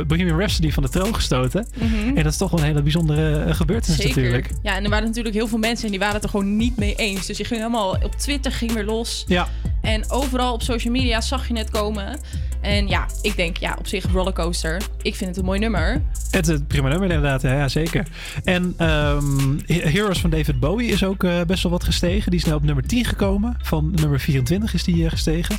[0.06, 1.66] Bohemian Rhapsody van de troon gestoten.
[1.74, 2.08] Mhm.
[2.08, 4.16] En dat is toch wel een hele bijzondere gebeurtenis Zeker.
[4.22, 4.50] natuurlijk.
[4.62, 6.76] Ja, en er waren natuurlijk heel veel mensen en die waren het er gewoon niet
[6.76, 7.26] mee eens.
[7.26, 9.24] Dus je ging helemaal op Twitter ging weer los.
[9.26, 9.48] Ja.
[9.82, 12.18] En overal op social media zag je het komen.
[12.60, 14.82] En ja, ik denk ja, op zich rollercoaster.
[15.02, 16.02] Ik vind het een mooi nummer.
[16.30, 18.06] Het is een prima nummer inderdaad, ja, zeker.
[18.44, 19.24] En ehm,
[19.66, 22.30] He- Heroes van David Bowie is ook eh, best wel wat gestegen.
[22.30, 23.56] Die is nu op nummer 10 gekomen.
[23.62, 25.56] Van nummer 24 is die eh, gestegen.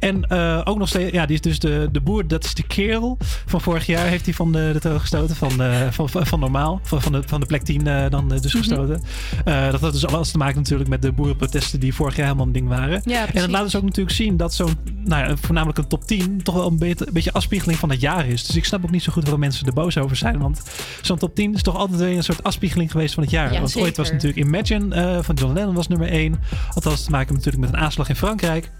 [0.00, 2.66] En eh, ook nog steeds, ja, die is dus de, de boer, dat is de
[2.66, 5.36] kerel van vorig jaar, heeft hij van de, de troon gestoten.
[5.36, 5.50] Van,
[5.90, 8.56] van, van, van normaal, van, van, de, van de plek 10 eh, dan dus Mhm.
[8.56, 9.02] gestoten.
[9.44, 12.52] Dat had dus alles te maken natuurlijk met de boerenprotesten die vorig jaar helemaal een
[12.52, 13.00] ding waren.
[13.04, 14.74] Ja, en dat laat dus ook natuurlijk zien dat zo'n,
[15.04, 18.00] nou ja, voornamelijk een top 10, toch wel een beetje, een beetje afspiegeling van het
[18.00, 18.46] jaar is.
[18.46, 20.38] Dus ik snap ook niet zo goed waarom mensen er boos over zijn.
[20.38, 20.62] Want
[21.02, 23.52] zo'n top 10 is toch altijd weer een soort afspiegeling geweest van het jaar.
[23.52, 26.40] Ja, want ooit was natuurlijk Imagine eh, van John Lennon was nummer 1.
[26.68, 28.70] Had alles te maken natuurlijk met een aanslag in Frankrijk.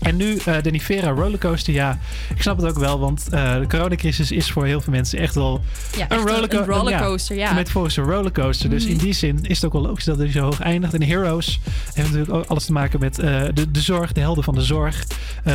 [0.00, 1.98] En nu eh Danny Vera Rollercoaster, ja,
[2.34, 5.34] ik snap het ook wel, want eh, de coronacrisis is voor heel veel mensen echt
[5.34, 5.60] wel
[5.96, 7.48] Ja, een, echt een- rollerco- een rollercoaster, ja.
[7.48, 8.70] Een metaforische rollercoaster.
[8.70, 8.92] Dus Mhm.
[8.92, 10.94] in die zin is het ook wel logisch dat hij zo hoog eindigt.
[10.94, 11.60] En Heroes
[11.94, 14.62] heeft natuurlijk ook alles te maken met eh, de, de zorg, de helden van de
[14.62, 15.04] zorg.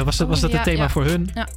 [0.03, 0.89] Was dat, was dat Oh, ja, het thema ja.
[0.89, 1.29] voor hun?
[1.33, 1.47] Ja.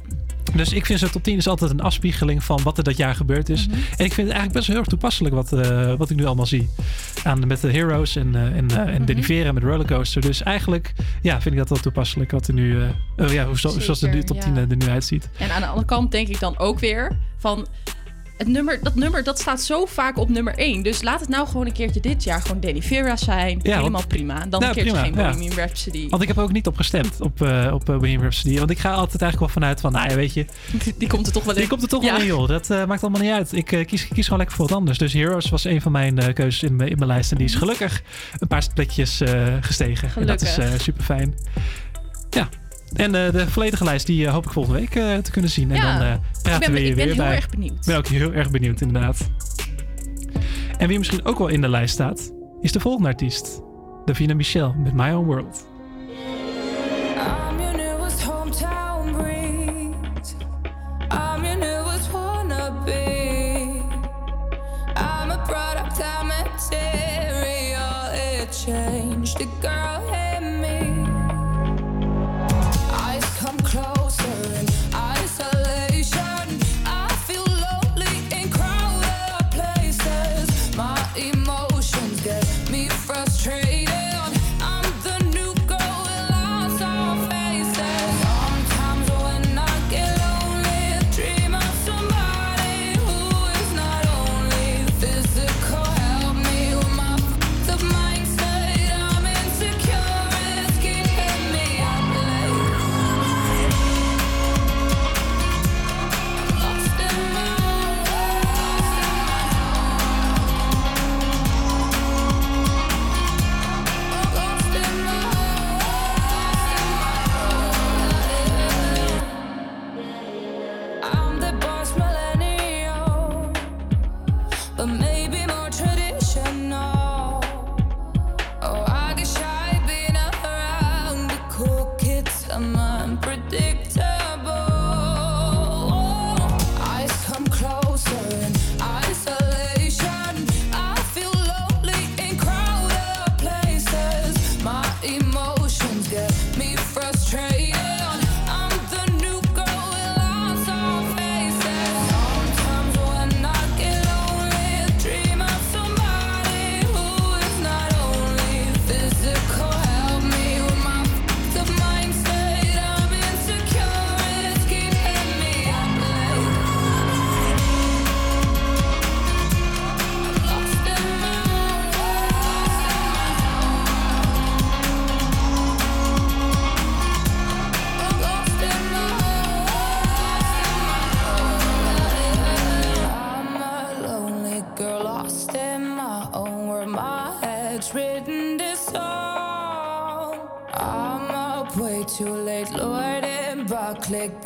[0.55, 3.15] Dus ik vind zo'n top 10 is altijd een afspiegeling van wat er dat jaar
[3.15, 3.67] gebeurd is.
[3.67, 3.75] Mhm.
[3.75, 6.45] En ik vind het eigenlijk best heel erg toepasselijk wat, eh, wat ik nu allemaal
[6.45, 6.69] zie.
[7.23, 10.21] Aan, met de Heroes en, eh, en, eh, en Danny Vera met Rollercoaster.
[10.21, 12.77] Dus eigenlijk ja, vind ik dat wel toepasselijk wat er nu,
[13.17, 14.65] oh ja, hoe, zo- zoals de nu- top 10 ja.
[14.69, 15.29] er nu uitziet.
[15.37, 17.67] En aan de andere kant denk ik dan ook weer van...
[18.37, 20.83] Het nummer, dat nummer dat staat zo vaak op nummer 1.
[20.83, 23.59] Dus laat het nou gewoon een keertje dit jaar gewoon Danny Vera zijn.
[23.63, 24.33] Ja, Helemaal want- prima.
[24.45, 25.29] Dan Nou, een keertje prima, geen ja.
[25.31, 26.09] Bohemian Rhapsody.
[26.09, 28.57] Want ik heb er ook niet op gestemd op, eh op eh, Bohemian Rhapsody.
[28.57, 30.45] Want ik ga altijd eigenlijk wel vanuit van, nou ja, weet je...
[30.97, 31.59] Die komt er toch wel in.
[31.59, 32.11] Die komt er toch Ja.
[32.11, 32.47] wel in, joh.
[32.47, 33.53] Dat eh, maakt allemaal niet uit.
[33.53, 34.97] Ik kies, kies gewoon lekker voor wat anders.
[34.97, 37.31] Dus Heroes was een van mijn keuzes in, mijn- in mijn lijst.
[37.31, 38.01] En die is gelukkig
[38.37, 39.21] een paar plekjes
[39.61, 40.09] gestegen.
[40.15, 40.81] En dat is Gelukkig.
[40.81, 41.35] super fijn.
[42.29, 42.49] Ja.
[42.93, 45.71] En eh, de volledige lijst die eh, hoop ik volgende week eh, te kunnen zien.
[45.71, 45.97] En Ja.
[45.99, 47.35] dan eh, praten ben- we hier ik ben weer heel bij.
[47.35, 47.77] erg benieuwd.
[47.77, 49.29] Ik ben ook heel erg benieuwd, inderdaad.
[50.77, 52.31] En wie misschien ook wel in de lijst staat,
[52.61, 53.61] is de volgende artiest.
[54.05, 55.67] Davina Michel met My Own World.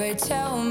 [0.02, 0.71] Tell me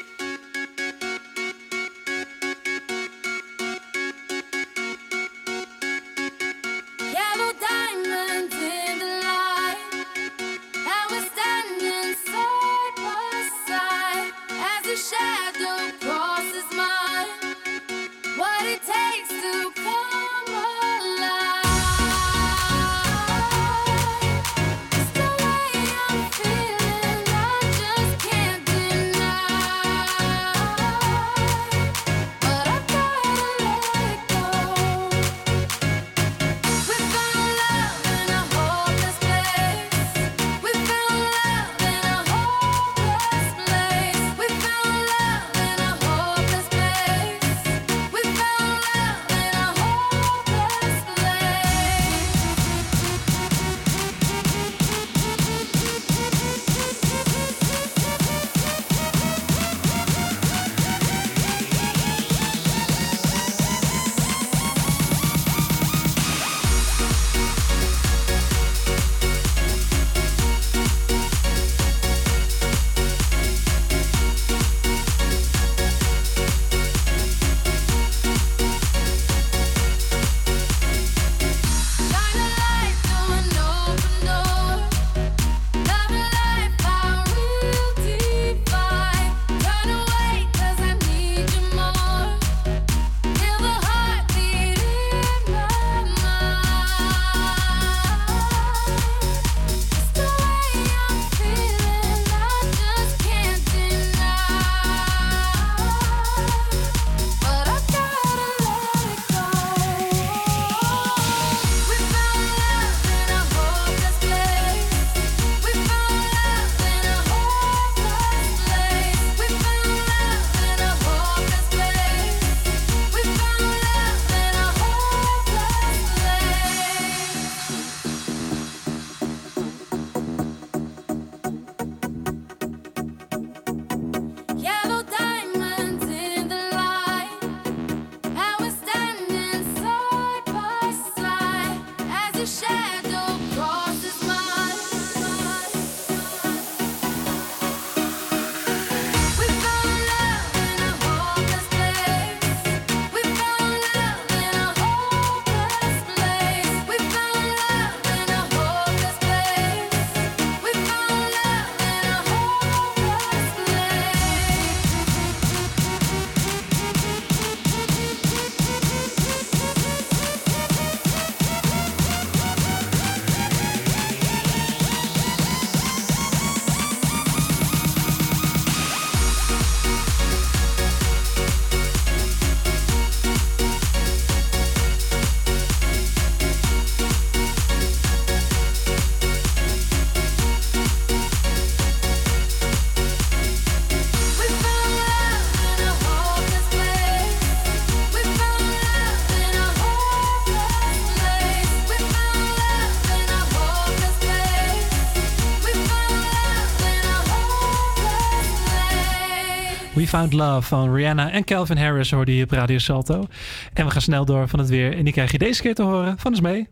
[210.11, 213.27] Found Love van Rihanna en Calvin Harris hoorde je op Radio Salto.
[213.73, 214.97] En we gaan snel door van het weer.
[214.97, 216.67] En die krijg je deze keer te horen van ons mee.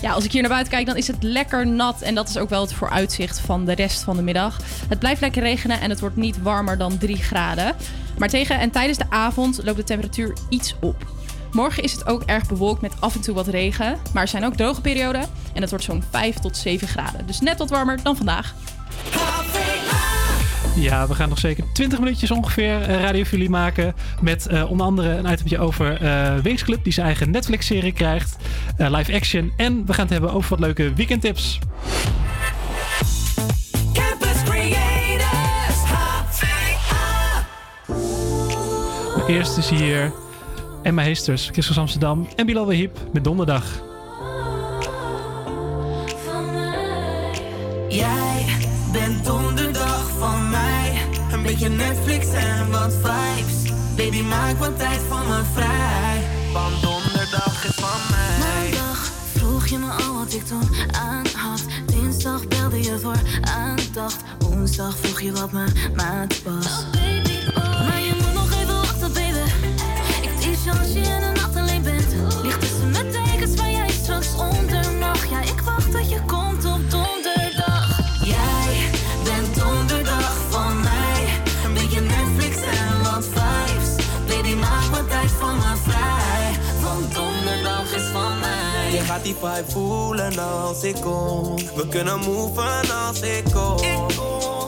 [0.00, 2.02] Ja, als ik hier naar buiten kijk, dan is het lekker nat.
[2.02, 4.60] En dat is ook wel het vooruitzicht van de rest van de middag.
[4.88, 7.74] Het blijft lekker regenen en het wordt niet warmer dan 3 graden.
[8.18, 11.06] Maar tegen en tijdens de avond loopt de temperatuur iets op.
[11.52, 13.98] Morgen is het ook erg bewolkt met af en toe wat regen.
[14.12, 15.22] Maar er zijn ook droge perioden
[15.54, 17.26] en het wordt zo'n 5 tot 7 graden.
[17.26, 18.54] Dus net wat warmer dan vandaag.
[20.74, 23.94] Ja, we gaan nog zeker 20 minuutjes ongeveer eh, radio voor jullie maken.
[24.20, 25.98] Met eh, onder andere een itemje over
[26.42, 28.36] Wings Club, die zijn eigen Netflix-serie krijgt.
[28.76, 29.52] live action.
[29.56, 31.58] En we gaan het hebben over wat leuke weekendtips.
[33.92, 35.82] Campus Creators.
[39.16, 40.12] Maar eerst is hier
[40.82, 43.64] Emma Heesters, Christus Amsterdam en Bilal Wahib met Donderdag.
[47.88, 48.33] Jij
[51.68, 53.72] beetje Netflix en wat vibes.
[53.96, 56.22] Baby, maak wat tijd voor me vrij.
[56.52, 58.38] Want donderdag is van mij.
[58.38, 61.64] Maandag vroeg je me al wat ik toen aan had.
[61.86, 64.16] Dinsdag belde je voor aandacht.
[64.38, 66.84] Woensdag vroeg je wat mijn maat was.
[67.54, 69.50] Maar je moet nog even wachten, baby.
[70.22, 72.14] Ik tease je als je in de nacht alleen bent.
[72.42, 74.73] Ligt tussen mijn tekens waar jij straks onder
[89.14, 91.56] gaat die vibe voelen als ik kom.
[91.74, 93.76] We kunnen moven als ik kom.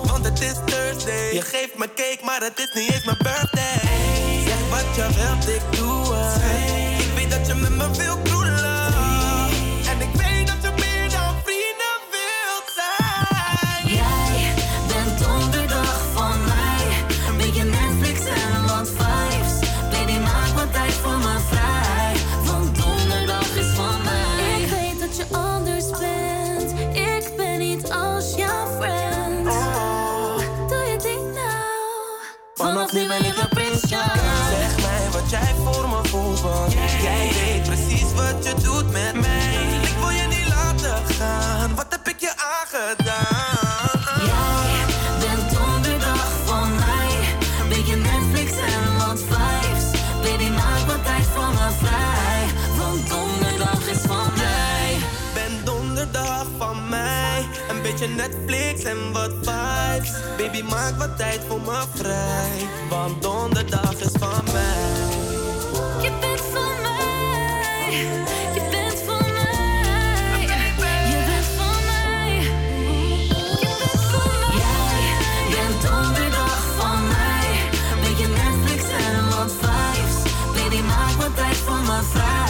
[0.06, 1.32] Want het is Thursday.
[1.32, 4.44] Je geeft me cake, maar het is niet eens mijn birthday.
[4.46, 6.42] Zeg wat je wilt, ik doe het.
[7.00, 8.45] Ik weet dat je met me wil kroelen.
[32.86, 33.98] Vanaf nu ik een prinsje.
[34.58, 36.72] Zeg mij wat jij voor me voelt,
[37.02, 39.80] jij weet precies wat je doet met mij.
[39.82, 41.74] Ik wil je niet laten gaan.
[41.74, 43.35] Wat heb ik je aangedaan?
[57.98, 60.12] Beetje Netflix en wat vibes.
[60.36, 62.68] Baby, maak wat tijd voor me vrij.
[62.88, 65.06] Want donderdag is van mij.
[66.02, 67.96] Je bent van mij.
[68.54, 70.40] Je bent van mij.
[70.40, 72.34] Je bent van mij.
[73.60, 74.64] Je bent van mij.
[75.48, 77.70] Jij bent donderdag van mij.
[78.00, 80.32] Beetje Netflix en wat vibes.
[80.54, 82.45] Baby, maak wat tijd voor me vrij.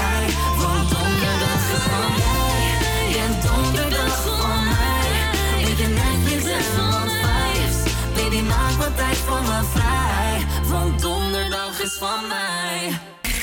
[12.06, 13.00] Van mij.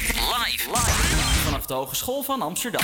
[0.08, 0.92] Live, live.
[1.44, 2.84] Vanaf de Hogeschool van Amsterdam.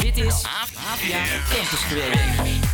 [0.00, 1.24] Dit is AVA
[1.54, 2.73] Campus Creators.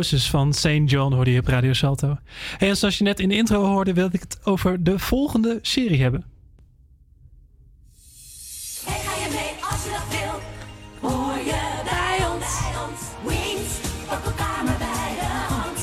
[0.00, 0.80] Roses van St.
[0.84, 2.18] John hoorde je op Radio Salto.
[2.58, 5.58] Hey, en zoals je net in de intro hoorde, wilde ik het over de volgende
[5.62, 6.24] serie hebben.
[8.84, 10.40] Hey, ga je mee als je dat wil?
[11.10, 12.44] Hoor je bij ons?
[13.26, 13.72] Wings,
[14.08, 15.78] pak elkaar maar bij de hand.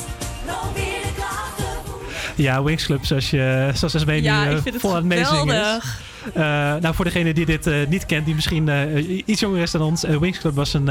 [0.46, 4.96] Probeer de krachten Ja, Wings Club, zoals, je, zoals Esmee Ja, nu het vol aan
[4.96, 6.07] het meezingen is.
[6.34, 6.42] Eh,
[6.82, 9.82] nou, voor degene die dit eh, niet kent, die misschien eh, iets jonger is dan
[9.82, 10.04] ons.
[10.20, 10.90] Wings Club was een,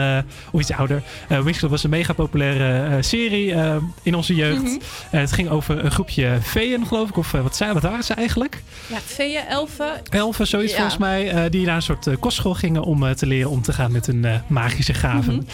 [0.51, 1.03] of iets ouder.
[1.29, 3.55] Wings Club was een mega populaire serie
[4.03, 4.63] in onze jeugd.
[4.63, 4.79] Mhm.
[5.11, 7.17] Het ging over een groepje veeën, geloof ik.
[7.17, 8.63] Of wat, zijn, wat waren ze eigenlijk?
[8.87, 9.91] Ja, veeën, elfen.
[10.11, 10.79] Elfen, zoiets Ja.
[10.79, 11.51] volgens mij.
[11.51, 14.95] die naar een soort kostschool gingen om te leren om te gaan met hun magische
[14.95, 15.35] gaven.
[15.35, 15.45] Mhm.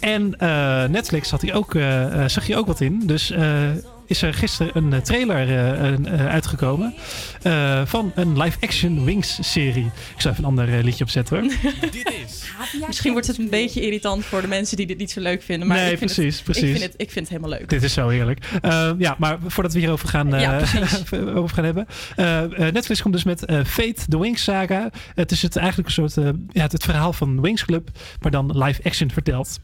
[0.00, 0.34] En
[0.90, 1.76] Netflix had hij ook,
[2.26, 3.02] zag je ook wat in.
[3.06, 3.32] Dus
[4.14, 6.94] is er gisteren een eh, trailer eh, eh, uitgekomen
[7.42, 9.84] eh, van een live-action Wings-serie.
[10.14, 11.52] Ik zal even een ander eh, liedje opzetten hoor.
[12.86, 15.68] Misschien wordt het een beetje irritant voor de mensen die dit niet zo leuk vinden.
[15.68, 16.62] Maar Nee, ik vind precies, het, precies.
[16.62, 17.68] Ik vind, het, ik vind het helemaal leuk.
[17.68, 18.44] Dit is zo heerlijk.
[18.98, 20.60] Ja, maar voordat we hierover gaan, eh, Ja,
[21.40, 21.86] over gaan hebben.
[22.16, 24.90] eh, eh, Netflix komt dus met eh, Fate, The Wings saga.
[25.14, 27.88] Het is het eigenlijk een soort, eh, ja, het, het verhaal van Wings Club,
[28.20, 29.58] maar dan live action verteld.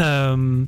[0.00, 0.64] Ehm,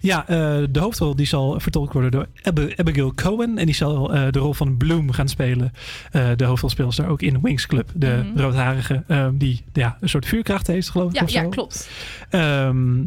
[0.00, 0.36] ja, eh,
[0.70, 3.58] de hoofdrol die zal vertolkt worden door Ab- Abigail Cohen.
[3.58, 5.72] En die zal eh, de rol van Bloom gaan spelen.
[6.10, 7.90] Eh, de hoofdrolspeelster ook in Wings Club.
[7.94, 8.40] De Mhm.
[8.40, 11.16] roodharige ehm, die ja, een soort vuurkracht heeft, geloof ik.
[11.16, 11.90] Ja, of ja klopt.
[12.30, 13.00] Ehm,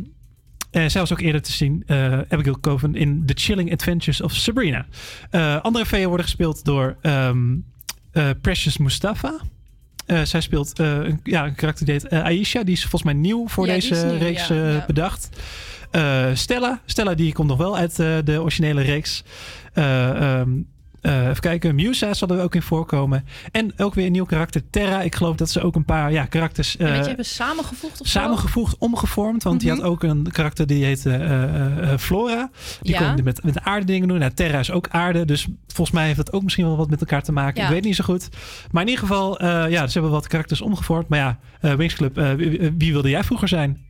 [0.72, 1.84] eh, zij was ook eerder te zien,
[2.30, 4.86] Abigail Coven, in The Chilling Adventures of Sabrina.
[5.62, 6.98] Andere veeën worden gespeeld door
[8.42, 9.34] Precious Mustafa.
[10.06, 12.64] Eh, zij speelt eh, een, ja, een karakter die heet eh, Aisha.
[12.64, 14.84] Die is volgens mij nieuw voor Ja, deze nieuw, reeks ja, ja.
[14.88, 15.30] bedacht.
[16.34, 16.82] Stella.
[16.86, 19.24] Stella die komt nog wel uit de originele reeks.
[19.74, 20.42] Eh,
[21.06, 23.26] eh, even kijken, Musa zal er ook in voorkomen.
[23.52, 25.02] En ook weer een nieuw karakter, Terra.
[25.02, 26.80] Ik geloof dat ze ook een paar ja, karakters...
[26.80, 28.20] Een eh, beetje hebben samengevoegd of zo?
[28.20, 29.44] samengevoegd, omgevormd.
[29.44, 29.80] Want die Mhm.
[29.82, 32.50] had ook een karakter die heette eh, Flora.
[32.82, 33.14] Die Ja.
[33.14, 34.20] kon met, met aarde dingen doen.
[34.20, 35.26] Nou, Terra is ook aarde.
[35.26, 37.62] Dus volgens mij heeft dat ook misschien wel wat met elkaar te maken.
[37.62, 37.68] Ja.
[37.68, 38.30] Ik weet niet zo goed.
[38.72, 41.08] Maar in ieder geval, eh, ja, ze hebben wat karakters omgevormd.
[41.08, 43.86] Maar ja, eh Wings Club, eh, wie, wie wilde jij vroeger zijn?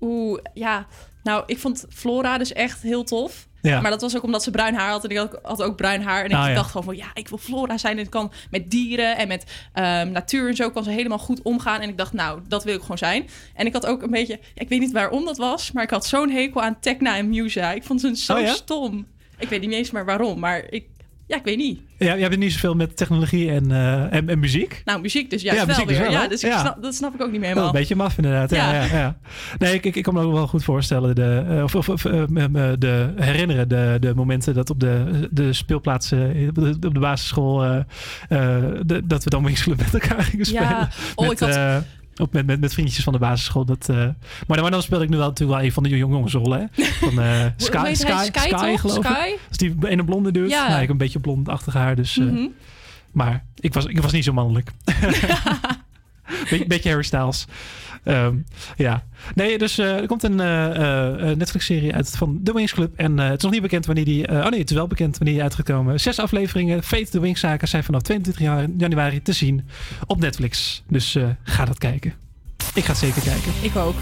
[0.00, 0.86] Oeh, ja.
[1.22, 3.48] Nou, ik vond Flora dus echt heel tof.
[3.62, 3.80] Ja.
[3.80, 5.04] Maar dat was ook omdat ze bruin haar had.
[5.04, 6.24] En ik had, had ook bruin haar.
[6.24, 6.96] En ik Ah, dacht gewoon van...
[6.96, 7.98] Ja, ik wil Flora zijn.
[7.98, 10.70] En ik kan met dieren en met ehm, natuur en zo...
[10.70, 11.80] kan ze helemaal goed omgaan.
[11.80, 13.28] En ik dacht, nou, dat wil ik gewoon zijn.
[13.54, 14.40] En ik had ook een beetje...
[14.54, 15.72] Ik weet niet waarom dat was.
[15.72, 17.72] Maar ik had zo'n hekel aan Tekna en Musa.
[17.72, 18.52] Ik vond ze zo Oh, ja?
[18.54, 19.06] stom.
[19.38, 20.38] Ik weet niet eens meer waarom.
[20.38, 20.84] Maar ik...
[21.30, 21.80] Ja, ik weet niet.
[21.98, 24.82] Ja, jij bent niet zoveel met technologie en, eh, en, en muziek.
[24.84, 26.58] Nou, muziek dus juist Ja, wel dus wel, ja, dus ik Ja.
[26.60, 27.68] Snap, dat snap ik ook niet meer helemaal.
[27.68, 28.50] een beetje maf inderdaad.
[28.50, 28.84] Ja.
[28.84, 29.16] Ja.
[29.58, 31.14] Nee, ik, ik, ik kan me ook wel goed voorstellen.
[31.14, 32.22] De, eh, of of, eh,
[32.78, 37.62] de, herinneren de, de momenten dat op de, de speelplaatsen op de, op de basisschool...
[38.86, 40.68] de- dat we dan Club met elkaar gingen spelen.
[40.68, 40.88] Ja.
[41.14, 41.82] Oh, met, ik had-
[42.20, 43.64] ook met, met, met vriendjes van de basisschool.
[43.64, 44.14] Dat, eh, maar,
[44.46, 46.70] dan, maar dan speelde ik nu wel natuurlijk wel een van de jongensrollen.
[46.72, 46.84] Hè?
[47.00, 47.90] Van Hoe Sky?
[47.94, 49.38] Sky, Sky, geloof ik.
[49.48, 50.48] Dus die ene blonde dude.
[50.48, 50.62] Ja.
[50.62, 51.96] Nou, ik heb een beetje blondachtig haar.
[51.96, 52.46] Dus, eh, Mhm.
[53.12, 54.70] Maar ik was, ik was niet zo mannelijk.
[56.50, 57.46] Beetje, beetje Harry Styles.
[58.04, 58.36] Ehm,
[58.76, 59.04] ja.
[59.34, 62.92] Nee, dus eh, er komt een eh, eh, Netflix-serie uit van The Wings Club.
[62.96, 64.28] En het is nog niet bekend wanneer die...
[64.28, 66.00] oh nee, het is wel bekend wanneer die uitgekomen.
[66.00, 66.82] Zes afleveringen.
[66.82, 69.64] Fate The Wings zaken zijn vanaf 22 janu- januari te zien
[70.06, 70.82] op Netflix.
[70.88, 72.14] Dus ga dat kijken.
[72.74, 73.52] Ik ga het zeker kijken.
[73.62, 73.96] Ik ook.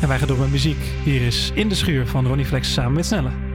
[0.00, 0.84] En wij gaan door met muziek.
[1.04, 3.53] Hier is In de Schuur van Ronnie Flex samen met Snelle.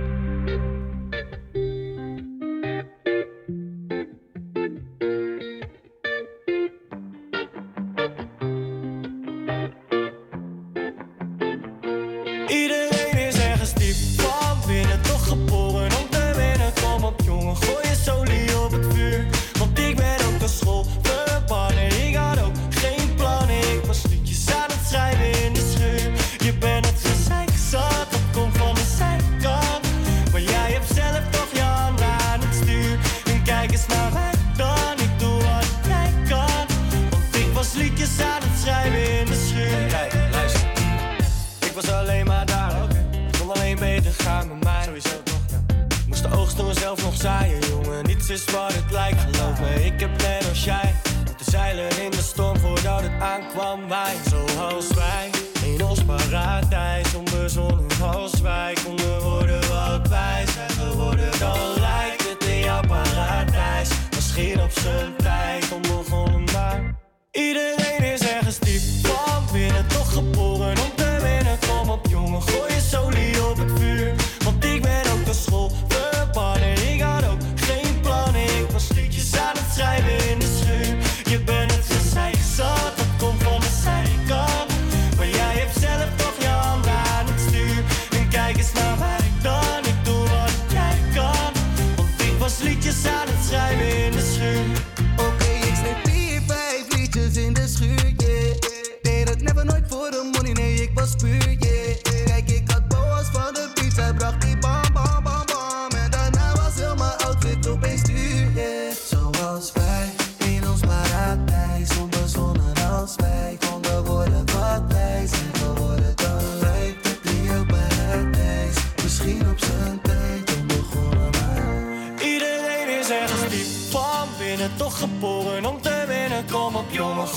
[48.29, 49.85] Niets is wat het lijkt, geloof me.
[49.85, 50.95] Ik heb net als jij
[51.25, 53.87] moeten zeilen in de storm voordat het aankwam.
[53.87, 55.29] Wij, zoals wij,
[55.65, 57.15] in ons paradijs.
[57.15, 61.39] Onbezonnen als wij konden worden wat wij zijn geworden.
[61.39, 63.89] Dan lijkt het in jouw paradijs.
[64.15, 66.95] Misschien op zijn tijd onbegonnen, maar
[67.31, 67.68] iedereen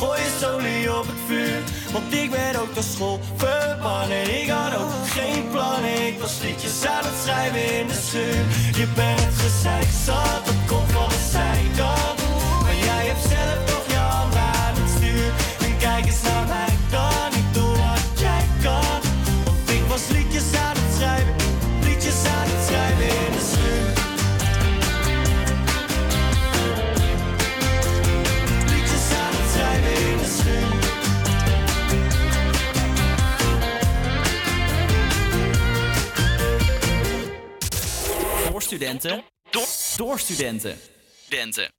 [0.03, 1.61] gooi je olie op het vuur.
[1.93, 4.43] Want ik ben ook naar school verbannen.
[4.43, 6.07] Ik had ook geen plannen.
[6.07, 8.43] Ik was liedjes aan het schrijven in de schuur.
[8.81, 10.45] Je bent het gezeik zat,
[39.01, 39.25] studenten.
[39.51, 39.67] Door,
[39.97, 40.79] door studenten.
[41.25, 41.71] Studenten.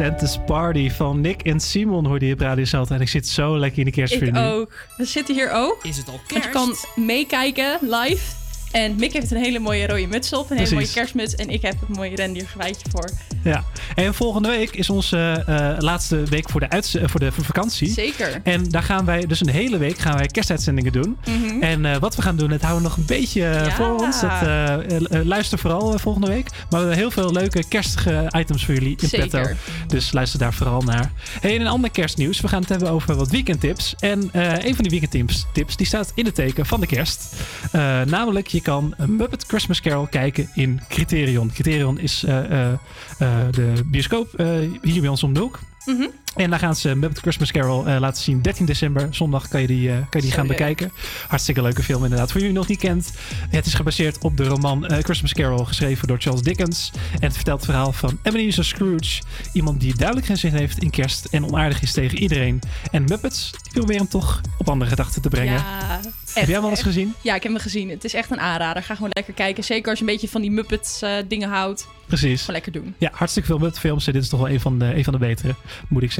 [0.00, 2.94] Santa's Party van Nick en Simon hoorde je op Radio Salto.
[2.94, 4.40] En ik zit zo lekker in de kerstfeer Ik nu.
[4.40, 4.72] ook.
[4.96, 5.78] We zitten hier ook.
[5.82, 6.44] Is het al Want kerst?
[6.46, 8.39] je kan meekijken live.
[8.70, 10.50] En Mick heeft een hele mooie rode muts op.
[10.50, 11.34] Een hele mooie kerstmuts.
[11.34, 13.10] En ik heb een mooie rendiergewijtje voor.
[13.44, 13.64] Ja,
[13.94, 17.44] en volgende week is onze eh, laatste week voor de, uits- eh, voor de voor
[17.44, 17.88] vakantie.
[17.92, 18.40] Zeker.
[18.44, 21.16] En daar gaan wij dus een hele week gaan wij kerstuitzendingen doen.
[21.26, 21.62] Mhm.
[21.62, 23.74] En eh, wat we gaan doen, dat houden we nog een beetje eh, Ja.
[23.74, 24.20] voor ons.
[24.20, 24.80] Dat, eh, eh,
[25.10, 26.50] eh, luister vooral eh, volgende week.
[26.50, 29.28] Maar we hebben heel veel leuke kerstige items voor jullie in Zeker.
[29.28, 29.54] petto.
[29.86, 31.12] Dus luister daar vooral naar.
[31.40, 32.40] Hey, en een ander kerstnieuws.
[32.40, 33.94] We gaan het hebben over wat weekendtips.
[33.98, 37.34] En eh, een van die weekendtips tips, die staat in het teken van de kerst.
[37.72, 41.52] Eh, namelijk, je kan een Muppet Christmas Carol kijken in Criterion.
[41.52, 42.72] Criterion is eh,
[43.50, 44.28] de bioscoop
[44.82, 45.58] hier bij ons om de hoek.
[45.84, 46.06] Mhm.
[46.34, 48.42] En daar gaan ze Muppet Christmas Carol eh, laten zien.
[48.42, 50.92] 13 december, zondag kan je die, eh, kan je die gaan bekijken.
[51.28, 52.32] Hartstikke leuke film inderdaad.
[52.32, 53.12] Voor jullie nog niet kent,
[53.50, 56.90] het is gebaseerd op de roman eh, Christmas Carol, geschreven door Charles Dickens.
[57.12, 59.22] En het vertelt het verhaal van Ebenezer Scrooge.
[59.52, 62.60] Iemand die duidelijk geen zin heeft in kerst en onaardig is tegen iedereen.
[62.90, 65.54] En Muppets, die proberen hem toch op andere gedachten te brengen.
[65.54, 66.00] Ja,
[66.34, 67.14] Heb jij hem al eens gezien?
[67.20, 67.90] Ja, ik heb hem gezien.
[67.90, 68.82] Het is echt een aanrader.
[68.82, 69.64] Ga gewoon lekker kijken.
[69.64, 71.86] Zeker als je een beetje van die Muppets dingen houdt.
[72.06, 72.40] Precies.
[72.40, 72.94] Gewoon lekker doen.
[72.98, 74.04] Ja, hartstikke veel Muppet films.
[74.04, 75.54] Dit is toch wel een van de, een van de betere,
[75.88, 76.19] moet ik zeggen.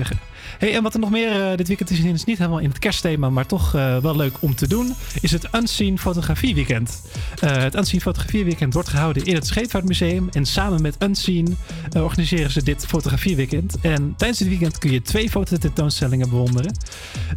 [0.59, 2.78] Hey, en wat er nog meer eh, dit weekend is, is niet helemaal in het
[2.78, 7.02] kerstthema, maar toch eh, wel leuk om te doen, is het Unseen Fotografie Weekend.
[7.40, 11.56] Eh, het Unseen Fotografie Weekend wordt gehouden in het Scheepvaartmuseum en samen met Unseen
[11.94, 13.77] organiseren ze dit fotografie weekend.
[13.81, 16.72] En tijdens dit weekend kun je twee fototentoonstellingen bewonderen.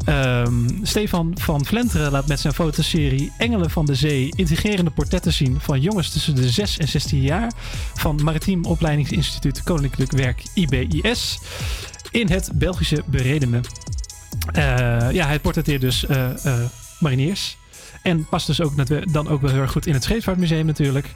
[0.05, 5.59] Ehm, Stefan van Vlenteren laat met zijn fotoserie Engelen van de Zee intrigerende portretten zien
[5.59, 7.51] van jongens tussen de 6 en 16 jaar
[7.93, 11.39] van Maritiem Opleidingsinstituut Koninklijk Werk IBIS
[12.13, 13.59] in het Belgische Beredene.
[14.53, 14.63] Eh,
[15.11, 16.59] ja, hij portretteert dus eh, eh,
[16.99, 17.57] mariniers.
[18.01, 18.73] En past dus ook
[19.13, 21.07] dan ook wel heel erg goed in het Scheepvaartmuseum natuurlijk.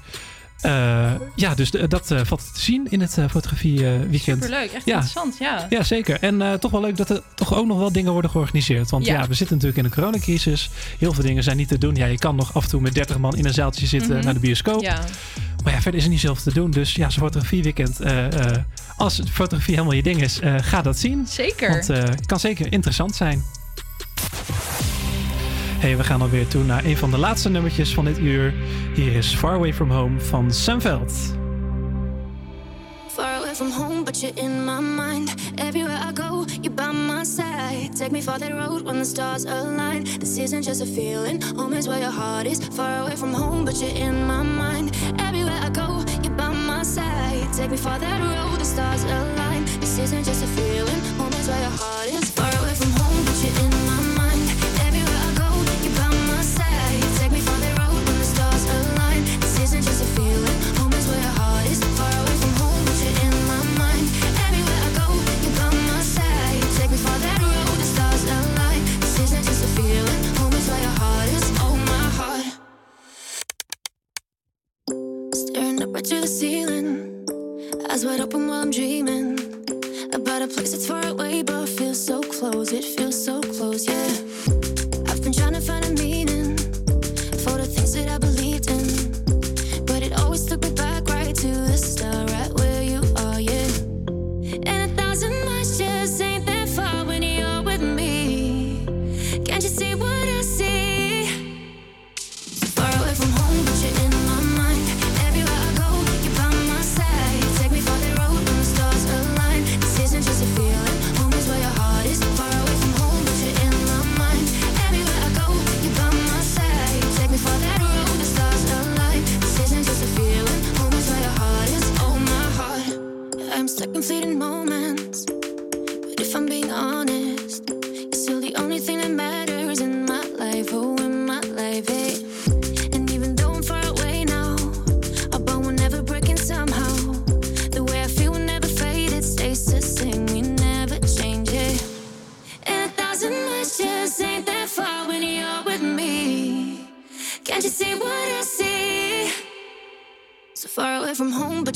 [1.36, 4.44] Ja, dus de- dat valt te zien in het eh, fotografie eh, weekend.
[4.44, 4.92] Superleuk, echt ja.
[4.94, 5.66] interessant, ja.
[5.70, 6.20] Ja, zeker.
[6.20, 8.90] En toch wel leuk dat er toch ook nog wel dingen worden georganiseerd.
[8.90, 9.14] Want ja.
[9.22, 9.28] Ja.
[9.28, 10.70] we zitten natuurlijk in een coronacrisis.
[11.00, 11.96] Heel veel dingen zijn niet te doen.
[11.96, 14.26] Ja, je kan nog af en toe met 30 man in een zaaltje zitten Mhm.
[14.26, 14.82] naar de bioscoop.
[14.82, 15.00] Ja.
[15.64, 16.72] Maar ja, verder is er niet zoveel te doen.
[16.72, 18.00] Dus ja, zo'n fotografieweekend.
[18.00, 18.26] eh
[18.98, 21.28] als fotografie helemaal je ding is, eh, ga dat zien.
[21.28, 21.70] Zeker.
[21.70, 23.44] Want eh, het kan zeker interessant zijn.
[25.80, 28.54] Hey, we gaan alweer toe naar een van de laatste nummertjes van dit uur.
[28.96, 31.14] Hier is Far Away From Home van Sam Veld.
[33.08, 35.34] Far away from home, but you're in my mind.
[35.56, 37.96] Everywhere I go, you're by my side.
[37.96, 40.04] Take me for that road when the stars align.
[40.20, 42.60] This isn't just a feeling, home is where your heart is.
[42.60, 44.96] Far away from home, but you're in my mind.
[45.20, 46.04] Everywhere I go,
[46.88, 47.52] side.
[47.54, 49.66] Take me far that road, the stars align.
[49.82, 52.32] This isn't just a feeling, home is where your heart is.
[52.32, 54.42] Far away from home, but you're in my mind.
[54.88, 55.50] Everywhere I go,
[55.84, 57.04] you're by my side.
[57.20, 59.22] Take me far that road when the stars align.
[59.44, 61.80] This isn't just a feeling, home is where your heart is.
[62.00, 64.06] Far away from home, but you're in my mind.
[64.48, 65.08] Everywhere I go,
[65.44, 66.64] you're by my side.
[66.80, 68.82] Take me far that road, the stars align.
[69.04, 71.46] This isn't just a feeling, home is where your heart is.
[71.66, 72.48] Oh, my heart.
[75.36, 76.77] Staring up right to the ceiling,
[77.98, 79.40] eyes wide open while I'm dreaming
[80.14, 82.72] about a place that's far away but feels so close.
[82.72, 84.12] It feels so close, yeah.
[85.10, 86.27] I've been trying to find a meaning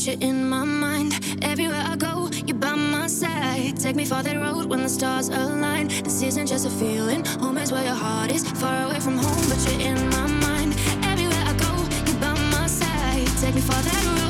[0.01, 1.13] but you're in my mind.
[1.43, 3.77] Everywhere I go, you're by my side.
[3.77, 5.89] Take me for that road when the stars align.
[6.03, 8.43] This isn't just a feeling, home is where your heart is.
[8.59, 10.73] Far away from home, but you're in my mind.
[11.03, 11.71] Everywhere I go,
[12.07, 13.27] you're by my side.
[13.41, 14.20] Take me for that road,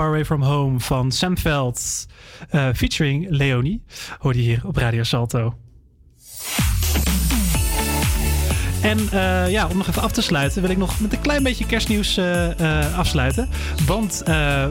[0.00, 2.06] Far Away From Home van Sam Veld.
[2.50, 3.82] eh, featuring Leonie.
[4.18, 5.54] Hoorde je hier op Radio Salto.
[8.82, 11.42] En eh, ja, om nog even af te sluiten, wil ik nog met een klein
[11.42, 13.48] beetje kerstnieuws eh, eh, afsluiten.
[13.86, 14.22] Want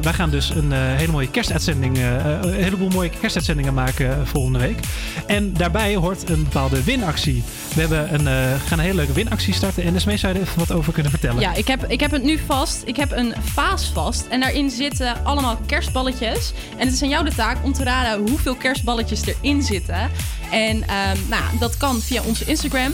[0.01, 4.79] wij gaan dus een hele mooie kerstuitzending, een heleboel mooie kerstuitzendingen maken volgende week.
[5.27, 7.43] En daarbij hoort een bepaalde winactie.
[7.75, 8.25] We hebben een,
[8.59, 9.83] gaan een hele leuke winactie starten.
[9.83, 11.39] En Esmee zou je er even wat over kunnen vertellen.
[11.39, 12.81] Ja, ik heb, ik heb het nu vast.
[12.85, 14.25] Ik heb een vaas vast.
[14.29, 16.53] En daarin zitten allemaal kerstballetjes.
[16.77, 20.09] En het is aan jou de taak om te raden hoeveel kerstballetjes erin zitten.
[20.51, 22.93] En ehm, nou, dat kan via onze Instagram.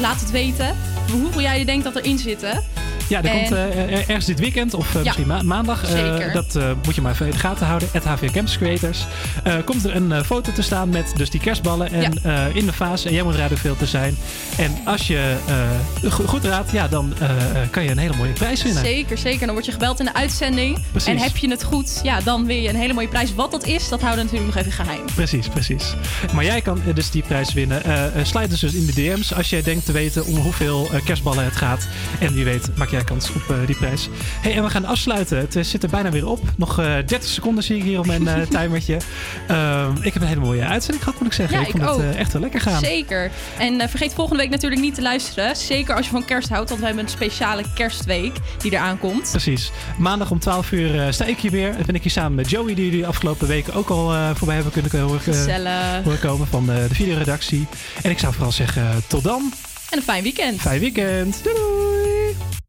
[0.00, 0.76] Laat het weten
[1.12, 2.64] hoeveel jij denkt dat erin zitten.
[3.08, 5.82] Ja, er En- komt eh, er- ergens dit weekend of eh, Ja, misschien ma- maandag.
[5.94, 7.88] eh, dat moet je maar even in de gaten houden.
[7.92, 9.06] Het HVA Campus Creators.
[9.64, 12.12] Komt er een foto te staan met dus die kerstballen en
[12.54, 13.04] in de vaas.
[13.04, 14.16] En jij moet raden hoeveel te zijn.
[14.58, 15.34] En als je
[16.08, 17.12] go- goed raadt, ja, dan
[17.70, 18.84] kan je een hele mooie prijs winnen.
[18.84, 19.44] Zeker, zeker.
[19.46, 20.78] Dan word je gebeld in de uitzending.
[20.90, 21.08] Precies.
[21.08, 23.34] En heb je het goed, ja, dan win je een hele mooie prijs.
[23.34, 25.04] Wat dat is, dat houden we natuurlijk nog even geheim.
[25.14, 25.94] Precies, precies.
[26.34, 27.82] Maar jij kan dus die prijs winnen.
[28.22, 31.56] Sluit dus, dus in de DM's als jij denkt te weten om hoeveel kerstballen het
[31.56, 31.88] gaat.
[32.20, 34.08] En wie weet maak jij kans op eh, die prijs.
[34.40, 35.38] Hey, en we gaan afsluiten.
[35.38, 36.40] Het eh, zit er bijna weer op.
[36.56, 38.96] Nog eh 30 seconden zie ik hier op mijn eh, timertje.
[39.48, 41.58] Ehm, ik heb een hele mooie uitzending gehad, moet ik zeggen.
[41.58, 42.80] Ja, ik vond ik het eh, echt wel lekker gaan.
[42.80, 43.30] Zeker.
[43.58, 45.56] En eh, vergeet volgende week natuurlijk niet te luisteren.
[45.56, 49.30] Zeker als je van kerst houdt, want we hebben een speciale kerstweek die eraan komt.
[49.30, 49.70] Precies.
[49.98, 51.72] Maandag om 12 uur eh, sta ik hier weer.
[51.72, 54.30] Dan ben ik hier samen met Joey, die jullie de afgelopen weken ook al eh,
[54.34, 57.66] voorbij hebben kunnen eh, horen komen van de, de videoredactie.
[58.02, 59.52] En ik zou vooral zeggen, tot dan.
[59.90, 60.60] En een fijn weekend.
[60.60, 61.40] Fijn weekend.
[61.42, 62.56] Doei doei.